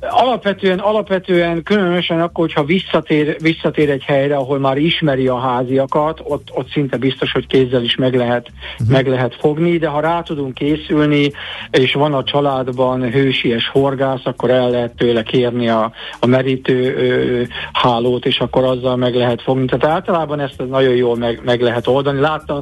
Alapvetően, 0.00 0.78
alapvetően 0.78 1.62
különösen 1.62 2.20
akkor, 2.20 2.44
hogyha 2.44 2.64
visszatér, 2.64 3.36
visszatér 3.40 3.90
egy 3.90 4.02
helyre, 4.02 4.36
ahol 4.36 4.58
már 4.58 4.76
ismeri 4.76 5.28
a 5.28 5.38
háziakat, 5.38 6.20
ott, 6.24 6.48
ott 6.54 6.70
szinte 6.70 6.96
biztos, 6.96 7.32
hogy 7.32 7.46
kézzel 7.46 7.82
is 7.82 7.96
meg 7.96 8.14
lehet, 8.14 8.50
uh-huh. 8.72 8.88
meg 8.88 9.06
lehet 9.06 9.36
fogni, 9.40 9.78
de 9.78 9.88
ha 9.88 10.00
rá 10.00 10.22
tudunk 10.22 10.54
készülni, 10.54 11.30
és 11.70 11.92
van 11.92 12.14
a 12.14 12.24
családban 12.24 13.10
hősies 13.10 13.68
horgász, 13.68 14.24
akkor 14.24 14.50
el 14.50 14.70
lehet 14.70 14.96
tőle 14.96 15.22
kérni 15.22 15.68
a, 15.68 15.92
a 16.20 16.26
merítő 16.26 16.94
ö, 16.96 17.42
hálót, 17.72 18.26
és 18.26 18.38
akkor 18.38 18.64
azzal 18.64 18.96
meg 18.96 19.14
lehet 19.14 19.42
fogni. 19.42 19.66
Tehát 19.66 19.94
általában 19.96 20.40
ezt 20.40 20.62
nagyon 20.68 20.94
jól 20.94 21.16
meg, 21.16 21.40
meg 21.44 21.60
lehet 21.60 21.86
oldani. 21.86 22.20
Láttam, 22.20 22.58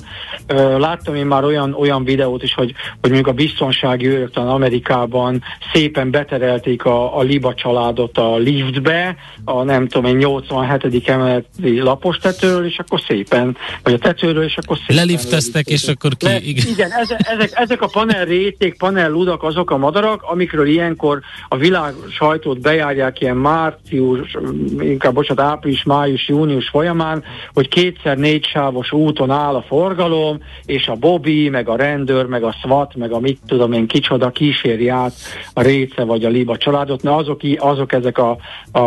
ö, 0.47 0.79
láttam 0.79 1.14
én 1.14 1.27
már 1.27 1.44
olyan, 1.44 1.75
olyan 1.75 2.05
videót 2.05 2.42
is, 2.42 2.55
hogy, 2.55 2.75
hogy 3.01 3.11
mondjuk 3.11 3.27
a 3.27 3.33
biztonsági 3.33 4.07
őrök 4.07 4.37
Amerikában 4.37 5.42
szépen 5.73 6.11
beterelték 6.11 6.85
a, 6.85 7.16
a 7.18 7.23
Liba 7.35 7.55
családot 7.55 8.18
a 8.18 8.37
liftbe, 8.37 9.16
a 9.44 9.62
nem 9.62 9.88
tudom 9.88 10.11
én 10.11 10.16
87. 10.16 11.09
emeleti 11.09 11.81
lapos 11.81 12.16
tetőről, 12.16 12.66
és 12.66 12.79
akkor 12.79 13.01
szépen, 13.01 13.57
vagy 13.83 13.92
a 13.92 13.99
tetőről, 13.99 14.44
és 14.44 14.57
akkor 14.57 14.77
szépen. 14.77 14.97
Lelifteztek, 14.97 15.66
és 15.66 15.88
akkor 15.88 16.16
ki... 16.16 16.27
Le, 16.27 16.40
igen, 16.40 16.66
igen 16.68 16.90
ezek, 16.90 17.20
ezek, 17.29 17.51
ezek 17.55 17.83
a 17.83 17.87
panel 17.87 18.25
réték, 18.25 18.79
panel 18.79 19.11
ludak 19.11 19.42
azok 19.42 19.70
a 19.70 19.77
madarak, 19.77 20.23
amikről 20.23 20.66
ilyenkor 20.66 21.20
a 21.49 21.57
világ 21.57 21.94
sajtót 22.11 22.61
bejárják 22.61 23.20
ilyen 23.20 23.37
március, 23.37 24.37
inkább 24.79 25.14
bocsánat, 25.14 25.44
április, 25.44 25.83
május, 25.83 26.29
június 26.29 26.68
folyamán, 26.68 27.23
hogy 27.53 27.68
kétszer 27.68 28.16
négy 28.18 28.44
sávos 28.44 28.92
úton 28.92 29.31
áll 29.31 29.55
a 29.55 29.62
forgalom, 29.62 30.38
és 30.64 30.87
a 30.87 30.94
Bobby, 30.94 31.49
meg 31.49 31.68
a 31.68 31.77
rendőr, 31.77 32.27
meg 32.27 32.42
a 32.42 32.57
SWAT, 32.62 32.94
meg 32.94 33.12
a 33.12 33.20
mit 33.20 33.38
tudom 33.47 33.73
én 33.73 33.87
kicsoda 33.87 34.31
kíséri 34.31 34.88
át 34.88 35.12
a 35.53 35.62
réce 35.62 36.03
vagy 36.05 36.25
a 36.25 36.29
Liba 36.29 36.57
családot. 36.57 37.03
Na, 37.03 37.13
azok, 37.16 37.40
azok 37.57 37.92
ezek 37.92 38.18
a, 38.18 38.37
a, 38.72 38.79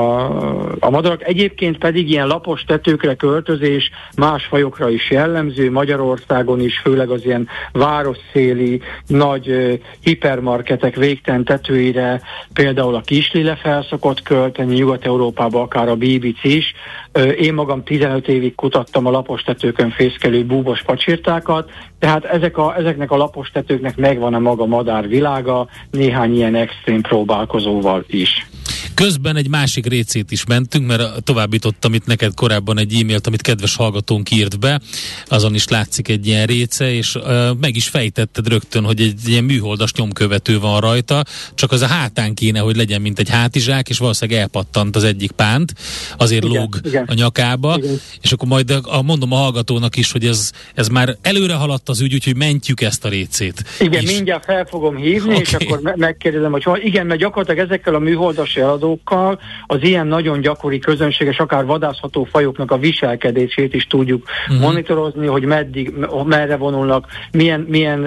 a 0.80 0.90
madarak. 0.90 1.24
Egyébként 1.24 1.78
pedig 1.78 2.10
ilyen 2.10 2.28
lapos 2.28 2.64
tetőkre 2.64 3.16
költözés 3.16 3.90
más 4.16 4.46
fajokra 4.46 4.90
is 4.90 5.12
jellemző, 5.12 5.72
Magyarországon 5.72 6.62
is, 6.62 6.80
főleg 6.80 7.10
az 7.10 7.26
ilyen 7.26 7.48
városszéli 7.72 8.82
nagy 9.08 9.50
uh, 9.50 9.74
hipermarketek 10.04 10.96
végtelen 10.96 11.44
tetőire, 11.44 12.22
például 12.54 12.96
a 12.96 13.02
Kislile 13.02 13.56
felszokott 13.56 14.22
költeni, 14.22 14.76
Nyugat-Európában 14.76 15.62
akár 15.62 15.90
a 15.90 15.96
BBC 15.96 16.44
is. 16.44 16.74
Én 17.26 17.54
magam 17.54 17.84
15 17.84 18.28
évig 18.28 18.56
kutattam 18.56 19.06
a 19.06 19.12
lapos 19.12 19.42
tetőkön 19.42 19.90
fészkelő 19.90 20.46
búbos 20.46 20.84
pacsirtákat, 20.84 21.70
tehát 22.00 22.26
ezek 22.26 22.58
a, 22.58 22.78
ezeknek 22.78 23.12
a 23.12 23.18
lapos 23.18 23.50
tetőknek 23.50 23.96
megvan 23.96 24.34
a 24.34 24.40
maga 24.40 24.66
madárvilága, 24.66 25.68
néhány 25.92 26.36
ilyen 26.36 26.56
extrém 26.56 27.02
próbálkozóval 27.02 28.04
is. 28.08 28.48
Közben 29.04 29.36
egy 29.36 29.50
másik 29.50 29.86
récét 29.86 30.32
is 30.32 30.46
mentünk, 30.46 30.88
mert 30.88 31.24
továbbítottam 31.24 31.94
itt 31.94 32.06
neked 32.06 32.34
korábban 32.34 32.80
egy 32.80 32.94
e-mailt, 33.02 33.28
amit 33.28 33.42
kedves 33.42 33.76
hallgatónk 33.76 34.32
írt 34.32 34.60
be, 34.60 34.82
azon 35.28 35.54
is 35.54 35.68
látszik 35.68 36.08
egy 36.08 36.28
ilyen 36.28 36.46
réce, 36.46 36.94
és 36.94 37.16
uh, 37.16 37.24
meg 37.60 37.76
is 37.76 37.88
fejtetted 37.88 38.48
rögtön, 38.48 38.84
hogy 38.84 39.02
egy 39.02 39.28
ilyen 39.28 39.44
műholdas 39.44 39.94
nyomkövető 39.94 40.60
van 40.60 40.80
rajta, 40.80 41.24
csak 41.56 41.72
az 41.72 41.82
a 41.82 41.88
hátán 41.88 42.34
kéne, 42.34 42.60
hogy 42.60 42.76
legyen, 42.76 43.02
mint 43.02 43.20
egy 43.20 43.30
hátizsák, 43.30 43.90
és 43.90 43.98
valószínűleg 43.98 44.42
elpattant 44.42 44.96
az 44.96 45.04
egyik 45.04 45.32
pánt, 45.32 45.74
azért 46.18 46.44
igen, 46.44 46.60
lóg 46.60 46.80
igen. 46.84 47.06
a 47.08 47.14
nyakába, 47.14 47.76
igen. 47.78 48.00
és 48.22 48.32
akkor 48.32 48.48
majd 48.48 48.80
a, 48.84 49.02
mondom 49.02 49.32
a 49.32 49.36
hallgatónak 49.36 49.96
is, 49.96 50.12
hogy 50.12 50.26
ez, 50.26 50.52
ez 50.74 50.88
már 50.88 51.18
előre 51.22 51.54
haladt 51.54 51.90
az 51.90 52.02
ügy, 52.02 52.14
úgyhogy 52.14 52.36
mentjük 52.36 52.82
ezt 52.82 53.06
a 53.06 53.10
récét. 53.10 53.64
Igen, 53.80 54.02
is. 54.02 54.12
mindjárt 54.12 54.44
fel 54.44 54.66
fogom 54.66 54.96
hívni, 54.96 55.30
okay. 55.30 55.42
és 55.42 55.54
akkor 55.54 55.96
megkérdezem, 55.96 56.52
hogy 56.52 56.66
igen, 56.84 57.06
mert 57.06 57.20
gyakorlatilag 57.20 57.66
ezekkel 57.66 57.96
a 57.96 58.00
műholdas 58.00 58.56
eladókkal 58.88 59.40
az 59.66 59.82
ilyen 59.82 60.08
nagyon 60.08 60.42
gyakori 60.42 60.80
közönséges, 60.80 61.38
akár 61.38 61.66
vadászható 61.66 62.24
fajoknak 62.24 62.72
a 62.72 62.78
viselkedését 62.78 63.74
is 63.74 63.88
tudjuk 63.88 64.24
uh-huh. 64.48 64.62
monitorozni, 64.62 65.28
hogy 65.28 65.44
meddig, 65.44 65.94
merre 66.26 66.58
vonulnak, 66.58 67.08
milyen, 67.32 67.60
milyen 67.60 68.06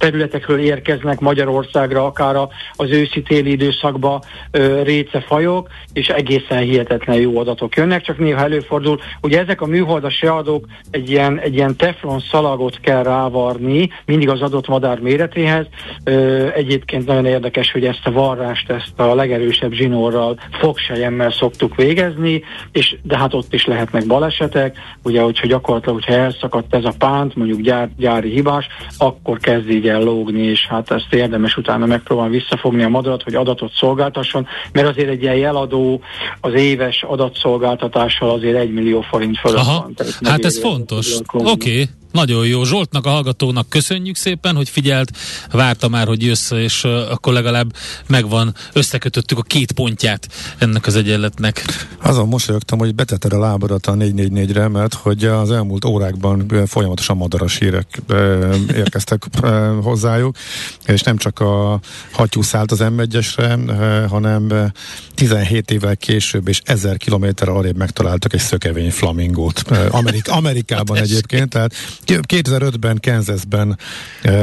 területekről 0.00 0.58
érkeznek 0.58 1.20
Magyarországra, 1.20 2.04
akár 2.04 2.36
az 2.72 2.90
őszi-téli 2.90 3.50
időszakba 3.50 4.22
récefajok, 4.82 5.68
és 5.92 6.08
egészen 6.08 6.58
hihetetlen 6.58 7.16
jó 7.16 7.38
adatok 7.38 7.76
jönnek, 7.76 8.02
csak 8.02 8.18
néha 8.18 8.40
előfordul. 8.40 9.00
Ugye 9.20 9.40
ezek 9.40 9.60
a 9.60 9.66
műholdas 9.66 10.20
readók 10.20 10.66
egy 10.90 11.10
ilyen, 11.10 11.38
egy 11.38 11.54
ilyen 11.54 11.76
teflon 11.76 12.20
szalagot 12.30 12.80
kell 12.80 13.02
rávarni, 13.02 13.90
mindig 14.04 14.28
az 14.28 14.40
adott 14.40 14.68
madár 14.68 15.00
méretéhez. 15.00 15.66
Egyébként 16.54 17.06
nagyon 17.06 17.26
érdekes, 17.26 17.72
hogy 17.72 17.84
ezt 17.84 18.06
a 18.06 18.12
varrást, 18.12 18.70
ezt 18.70 19.00
a 19.00 19.14
legerősebb 19.14 19.72
zsinórral, 19.72 20.38
fogsejemmel 20.50 21.30
szoktuk 21.30 21.76
végezni, 21.76 22.42
és 22.72 22.96
de 23.02 23.18
hát 23.18 23.34
ott 23.34 23.54
is 23.54 23.66
lehetnek 23.66 24.06
balesetek, 24.06 24.78
ugye, 25.02 25.20
hogyha 25.20 25.46
gyakorlatilag, 25.46 25.94
hogyha 25.94 26.20
elszakadt 26.20 26.74
ez 26.74 26.84
a 26.84 26.92
pánt, 26.98 27.34
mondjuk 27.34 27.60
gyár, 27.60 27.88
gyári 27.96 28.30
hibás, 28.30 28.66
akkor 28.98 29.38
kezd 29.38 29.68
így 29.70 29.88
el 29.90 30.02
lógni, 30.02 30.42
és 30.42 30.66
hát 30.66 30.90
ezt 30.90 31.14
érdemes 31.14 31.56
utána 31.56 31.86
megpróbálni 31.86 32.36
visszafogni 32.36 32.82
a 32.82 32.88
madarat, 32.88 33.22
hogy 33.22 33.34
adatot 33.34 33.72
szolgáltasson, 33.72 34.46
mert 34.72 34.88
azért 34.88 35.08
egy 35.08 35.22
ilyen 35.22 35.36
jeladó 35.36 36.00
az 36.40 36.54
éves 36.54 37.02
adatszolgáltatással 37.02 38.30
azért 38.30 38.56
egy 38.56 38.72
millió 38.72 39.00
forint 39.00 39.38
fölött 39.38 39.58
Aha, 39.58 39.80
van. 39.80 39.94
Hát 40.22 40.44
ez 40.44 40.60
fontos. 40.60 41.16
Oké. 41.32 41.50
Okay. 41.50 41.88
Nagyon 42.12 42.46
jó. 42.46 42.64
Zsoltnak, 42.64 43.06
a 43.06 43.08
hallgatónak 43.08 43.68
köszönjük 43.68 44.16
szépen, 44.16 44.56
hogy 44.56 44.68
figyelt, 44.68 45.10
várta 45.52 45.88
már, 45.88 46.06
hogy 46.06 46.22
jössz, 46.22 46.50
és 46.50 46.84
uh, 46.84 46.90
akkor 47.10 47.32
legalább 47.32 47.72
megvan, 48.06 48.54
összekötöttük 48.72 49.38
a 49.38 49.42
két 49.42 49.72
pontját 49.72 50.28
ennek 50.58 50.86
az 50.86 50.96
egyenletnek. 50.96 51.64
Azon 52.02 52.28
mosolyogtam, 52.28 52.78
hogy 52.78 52.94
beteted 52.94 53.32
a 53.32 53.38
lábadat 53.38 53.86
a 53.86 53.92
444-re, 53.92 54.68
mert 54.68 54.94
hogy 54.94 55.24
az 55.24 55.50
elmúlt 55.50 55.84
órákban 55.84 56.52
folyamatosan 56.66 57.16
madaras 57.16 57.58
hírek 57.58 58.02
érkeztek 58.74 59.24
hozzájuk, 59.82 60.36
és 60.86 61.02
nem 61.02 61.16
csak 61.16 61.40
a 61.40 61.80
hattyú 62.12 62.42
szállt 62.42 62.72
az 62.72 62.80
M1-esre, 62.82 63.58
hanem 64.08 64.72
17 65.14 65.70
évvel 65.70 65.96
később 65.96 66.48
és 66.48 66.60
1000 66.64 66.96
kilométer 66.96 67.48
arrébb 67.48 67.76
megtaláltak 67.76 68.32
egy 68.32 68.40
szökevény 68.40 68.90
flamingót. 68.90 69.62
Amerik- 69.90 70.28
Amerikában 70.40 70.96
hát 70.96 71.04
egyébként, 71.04 71.48
tehát 71.48 71.74
2005-ben 72.06 72.98
Kansasben 73.00 73.78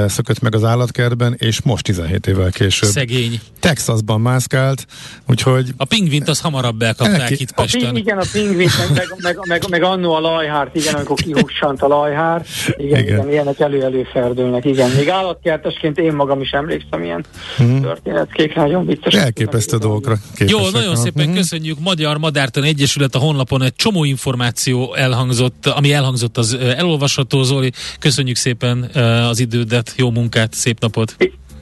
szökött 0.08 0.40
meg 0.40 0.56
az 0.56 0.64
állatkertben, 0.64 1.36
és 1.38 1.62
most 1.62 1.84
17 1.84 2.28
évvel 2.28 2.52
később. 2.52 2.90
Szegény. 2.90 3.40
Texasban 3.60 4.22
mászkált, 4.22 4.86
úgyhogy... 5.28 5.74
A 5.78 5.86
pingvint 5.86 6.28
az 6.28 6.40
hamarabb 6.40 6.82
elkapták 6.82 7.22
elki... 7.22 7.42
itt 7.42 7.52
Pesten. 7.52 7.82
A 7.82 7.86
ping, 7.86 7.98
igen, 7.98 8.18
a 8.18 8.26
pingvint, 8.32 8.72
meg, 8.96 9.08
meg, 9.18 9.40
meg, 9.48 9.64
meg, 9.70 9.84
annó 9.84 10.14
a 10.14 10.20
lajhárt, 10.20 10.76
igen, 10.76 10.96
amikor 10.96 11.16
kihussant 11.16 11.82
a 11.82 11.88
lajhár. 11.88 12.46
Igen, 12.78 13.00
igen. 13.00 13.02
igen 13.04 13.30
ilyenek 13.32 13.60
elő-elő 13.60 14.08
ferdülnek, 14.12 14.66
igen. 14.66 14.90
Még 14.90 15.10
állatkertesként 15.28 15.98
én 15.98 16.14
magam 16.14 16.42
is 16.42 16.52
emlékszem 16.52 17.04
ilyen 17.04 17.26
hmm. 17.58 17.82
történetkékre, 17.82 18.62
nagyon 18.62 18.86
vicces. 18.86 19.14
Elképesztő 19.14 19.78
dolgokra. 19.78 20.16
Jó, 20.38 20.70
nagyon 20.70 20.96
szépen 20.96 21.26
hmm. 21.26 21.36
köszönjük. 21.36 21.80
Magyar 21.80 22.18
Madártan 22.18 22.64
Egyesület 22.64 23.16
a 23.16 23.20
honlapon 23.20 23.62
egy 23.62 23.76
csomó 23.76 24.04
információ 24.04 24.94
elhangzott, 24.94 25.66
ami 25.66 25.94
elhangzott 25.94 26.38
az 26.38 26.54
elolvasható, 26.54 27.44
Zoli, 27.44 27.72
köszönjük 28.00 28.36
szépen 28.36 28.84
az 29.30 29.40
idődet, 29.40 29.94
jó 29.98 30.12
munkát, 30.12 30.54
szép 30.54 30.80
napot! 30.80 31.16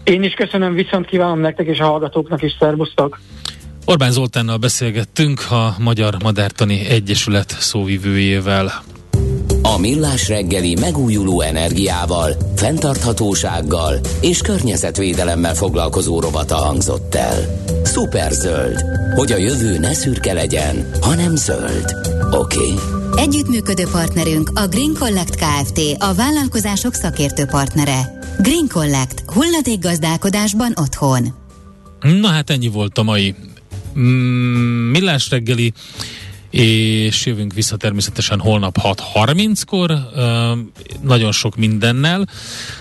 Én 0.03 0.23
is 0.23 0.33
köszönöm, 0.33 0.73
viszont 0.73 1.05
kívánom 1.05 1.39
nektek 1.39 1.67
és 1.67 1.79
a 1.79 1.85
hallgatóknak 1.85 2.41
is, 2.41 2.55
szervusztok! 2.59 3.19
Orbán 3.85 4.11
Zoltánnal 4.11 4.57
beszélgettünk 4.57 5.51
a 5.51 5.75
Magyar 5.79 6.15
Madártani 6.23 6.85
Egyesület 6.89 7.49
szóvivőjével. 7.59 8.71
A 9.75 9.77
Millás 9.77 10.27
reggeli 10.27 10.75
megújuló 10.79 11.41
energiával, 11.41 12.37
fenntarthatósággal 12.55 13.99
és 14.21 14.41
környezetvédelemmel 14.41 15.55
foglalkozó 15.55 16.19
rovata 16.19 16.55
hangzott 16.55 17.15
el. 17.15 17.63
Superzöld, 17.85 18.83
hogy 19.15 19.31
a 19.31 19.37
jövő 19.37 19.77
ne 19.77 19.93
szürke 19.93 20.33
legyen, 20.33 20.89
hanem 21.01 21.35
zöld. 21.35 21.95
Oké? 22.31 22.57
Okay? 22.57 22.73
Együttműködő 23.23 23.83
partnerünk 23.91 24.51
a 24.53 24.67
Green 24.67 24.93
Collect 24.99 25.35
Kft. 25.35 25.79
a 25.97 26.13
vállalkozások 26.13 26.93
szakértő 26.93 27.45
partnere. 27.45 28.19
Green 28.39 28.67
Collect. 28.67 29.23
Hulladék 29.27 29.79
gazdálkodásban 29.79 30.73
otthon. 30.75 31.33
Na 32.21 32.27
hát 32.27 32.49
ennyi 32.49 32.67
volt 32.67 32.97
a 32.97 33.03
mai 33.03 33.35
mm, 33.99 34.91
millás 34.91 35.29
reggeli 35.29 35.73
és 36.55 37.25
jövünk 37.25 37.53
vissza 37.53 37.77
természetesen 37.77 38.39
holnap 38.39 38.77
6.30-kor, 38.81 39.91
uh, 39.91 40.59
nagyon 41.01 41.31
sok 41.31 41.55
mindennel 41.55 42.29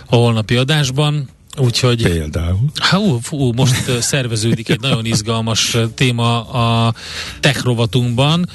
a 0.06 0.14
holnapi 0.14 0.56
adásban. 0.56 1.28
Úgyhogy... 1.56 2.02
Például? 2.02 2.58
Hú, 2.90 3.18
fú, 3.22 3.52
most 3.52 4.00
szerveződik 4.00 4.68
egy 4.68 4.80
nagyon 4.80 5.04
izgalmas 5.04 5.76
téma 5.94 6.40
a 6.42 6.94
tech 7.40 7.64
rovatunkban. 7.64 8.48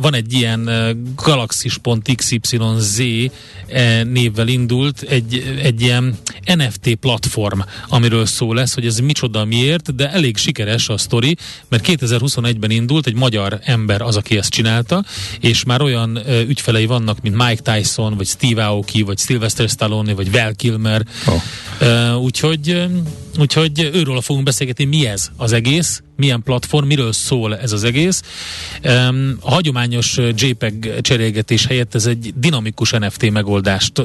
Van 0.00 0.14
egy 0.14 0.32
ilyen 0.32 0.70
galaxis.xyz 1.16 3.02
e, 3.68 4.02
névvel 4.02 4.48
indult 4.48 5.02
egy, 5.02 5.58
egy 5.62 5.80
ilyen 5.80 6.18
NFT 6.54 6.94
platform, 6.94 7.60
amiről 7.88 8.26
szó 8.26 8.52
lesz, 8.52 8.74
hogy 8.74 8.86
ez 8.86 8.98
micsoda 8.98 9.44
miért, 9.44 9.94
de 9.94 10.10
elég 10.10 10.36
sikeres 10.36 10.88
a 10.88 10.98
sztori, 10.98 11.36
mert 11.68 11.86
2021-ben 11.88 12.70
indult, 12.70 13.06
egy 13.06 13.14
magyar 13.14 13.60
ember 13.62 14.02
az, 14.02 14.16
aki 14.16 14.36
ezt 14.36 14.50
csinálta, 14.50 15.04
és 15.40 15.64
már 15.64 15.82
olyan 15.82 16.20
ügyfelei 16.48 16.86
vannak, 16.86 17.20
mint 17.20 17.36
Mike 17.36 17.72
Tyson, 17.72 18.16
vagy 18.16 18.26
Steve 18.26 18.66
Aoki, 18.66 19.02
vagy 19.02 19.18
Sylvester 19.18 19.68
Stallone, 19.68 20.14
vagy 20.14 20.30
Val 20.30 20.52
Kilmer, 20.56 21.06
oh. 21.26 21.42
Úgyhogy, 22.20 22.86
úgyhogy 23.38 23.90
őről 23.94 24.20
fogunk 24.20 24.44
beszélgetni, 24.44 24.84
mi 24.84 25.06
ez 25.06 25.30
az 25.36 25.52
egész, 25.52 26.02
milyen 26.16 26.42
platform, 26.42 26.86
miről 26.86 27.12
szól 27.12 27.56
ez 27.56 27.72
az 27.72 27.84
egész. 27.84 28.22
A 29.40 29.50
hagyományos 29.50 30.18
JPEG 30.34 31.00
cserélgetés 31.00 31.66
helyett 31.66 31.94
ez 31.94 32.06
egy 32.06 32.32
dinamikus 32.36 32.90
NFT 32.90 33.30
megoldást 33.30 34.02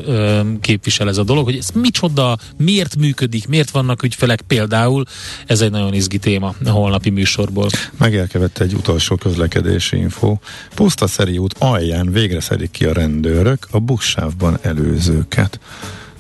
képvisel 0.62 1.08
ez 1.08 1.18
a 1.18 1.24
dolog, 1.24 1.46
hogy 1.46 1.58
ez 1.58 1.70
micsoda, 1.74 2.38
miért 2.58 2.96
működik, 2.96 3.48
miért 3.48 3.72
vannak 3.72 4.04
ügyfelek 4.04 4.42
például, 4.42 5.04
ez 5.46 5.62
egy 5.62 5.72
nagyon 5.72 5.94
izgi 5.94 6.18
téma 6.18 6.56
a 6.66 6.70
holnapi 6.70 7.10
műsorból. 7.10 7.70
Megelkevett 7.98 8.58
egy 8.58 8.74
utolsó 8.74 9.16
közlekedési 9.16 9.98
info. 9.98 10.38
Puszta 10.76 11.08
út 11.38 11.56
alján 11.58 12.12
végre 12.12 12.40
szedik 12.40 12.72
ki 12.72 12.86
a 12.86 12.94
rendőrök 12.94 13.68
a 13.72 13.80
buszsávban 13.80 14.60
előzőket. 14.62 15.60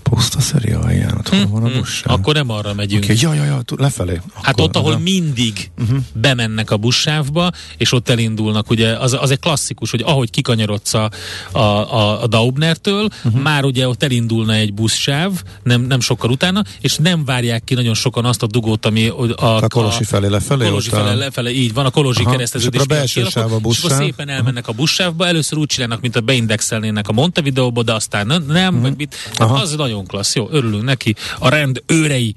Puszta 0.09 0.41
szeri 0.41 0.71
alján, 0.71 1.17
ott 1.17 1.29
hm, 1.29 1.51
van 1.51 1.63
a 1.63 1.67
hm. 1.67 1.77
buszsáv. 1.77 2.13
Akkor 2.13 2.33
nem 2.33 2.49
arra 2.49 2.73
megyünk. 2.73 3.03
Okay, 3.03 3.15
ja, 3.19 3.33
ja, 3.33 3.43
ja, 3.43 3.59
lefelé. 3.77 4.13
Hát 4.13 4.23
akkor, 4.25 4.45
hát 4.45 4.59
ott, 4.59 4.75
ahol 4.75 4.91
de... 4.91 4.97
mindig 4.97 5.69
uh-huh. 5.79 5.97
bemennek 6.13 6.71
a 6.71 6.77
buszsávba, 6.77 7.51
és 7.77 7.91
ott 7.91 8.09
elindulnak, 8.09 8.69
ugye 8.69 8.97
az, 8.97 9.17
az 9.19 9.31
egy 9.31 9.39
klasszikus, 9.39 9.91
hogy 9.91 10.03
ahogy 10.05 10.29
kikanyarodsz 10.29 10.93
a, 10.93 11.09
a, 11.51 11.59
a, 11.59 12.21
a 12.23 12.27
Daubnertől, 12.27 13.09
uh-huh. 13.23 13.41
már 13.41 13.63
ugye 13.63 13.87
ott 13.87 14.03
elindulna 14.03 14.53
egy 14.53 14.73
buszsáv, 14.73 15.31
nem, 15.63 15.81
nem 15.81 15.99
sokkal 15.99 16.31
utána, 16.31 16.63
és 16.79 16.95
nem 16.95 17.25
várják 17.25 17.63
ki 17.63 17.73
nagyon 17.73 17.93
sokan 17.93 18.25
azt 18.25 18.43
a 18.43 18.47
dugót, 18.47 18.85
ami 18.85 19.07
a, 19.07 19.45
a, 19.45 19.63
a 19.69 19.91
felé 19.91 20.27
lefelé. 20.27 20.65
A 20.65 20.67
Kolosi 20.67 20.89
felé 20.89 21.17
lefelé, 21.17 21.53
így 21.53 21.73
van, 21.73 21.85
a 21.85 21.89
Kolozsi 21.89 22.21
Aha, 22.21 22.31
kereszteződés. 22.31 22.79
És 22.79 22.85
a 22.85 22.93
belső 22.93 23.25
sáv 23.29 23.53
a 23.53 23.59
buszsáv. 23.59 23.85
És 23.85 23.91
akkor 23.91 24.05
szépen 24.05 24.29
elmennek 24.29 24.67
a 24.67 24.71
buszsávba, 24.71 25.27
először 25.27 25.57
úgy 25.57 25.67
csinálnak, 25.67 26.01
mint 26.01 26.15
a 26.15 26.21
beindexelnének 26.21 27.07
a 27.07 27.11
Montevideóba, 27.11 27.83
de 27.83 27.93
aztán 27.93 28.27
nem, 28.27 28.41
uh-huh. 28.45 28.81
meg 28.81 28.95
mit. 28.97 29.15
Az 29.37 29.75
nagyon 29.97 30.05
klassz, 30.05 30.35
jó, 30.35 30.47
örülünk 30.51 30.83
neki. 30.83 31.15
A 31.39 31.49
rend 31.49 31.83
őrei 31.85 32.35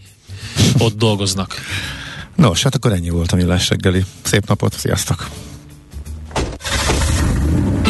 ott 0.79 0.96
dolgoznak. 0.96 1.55
Nos, 2.37 2.62
hát 2.62 2.75
akkor 2.75 2.92
ennyi 2.92 3.09
volt 3.09 3.33
a 3.33 3.37
millás 3.37 3.68
reggeli. 3.68 4.05
Szép 4.23 4.46
napot, 4.46 4.79
sziasztok! 4.79 5.29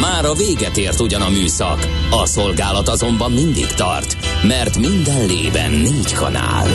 Már 0.01 0.25
a 0.25 0.35
véget 0.35 0.77
ért 0.77 1.01
ugyan 1.01 1.21
a 1.21 1.29
műszak, 1.29 1.89
a 2.11 2.27
szolgálat 2.27 2.89
azonban 2.89 3.33
mindig 3.33 3.67
tart, 3.67 4.17
mert 4.43 4.79
minden 4.79 5.27
lében 5.27 5.71
négy 5.71 6.13
kanál. 6.13 6.69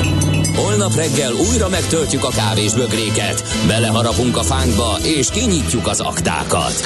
Holnap 0.55 0.95
reggel 0.95 1.33
újra 1.33 1.69
megtöltjük 1.69 2.23
a 2.23 2.29
kávés 2.29 2.73
bögréket, 2.73 3.43
beleharapunk 3.67 4.37
a 4.37 4.43
fánkba 4.43 4.97
és 5.03 5.29
kinyitjuk 5.29 5.87
az 5.87 5.99
aktákat. 5.99 6.85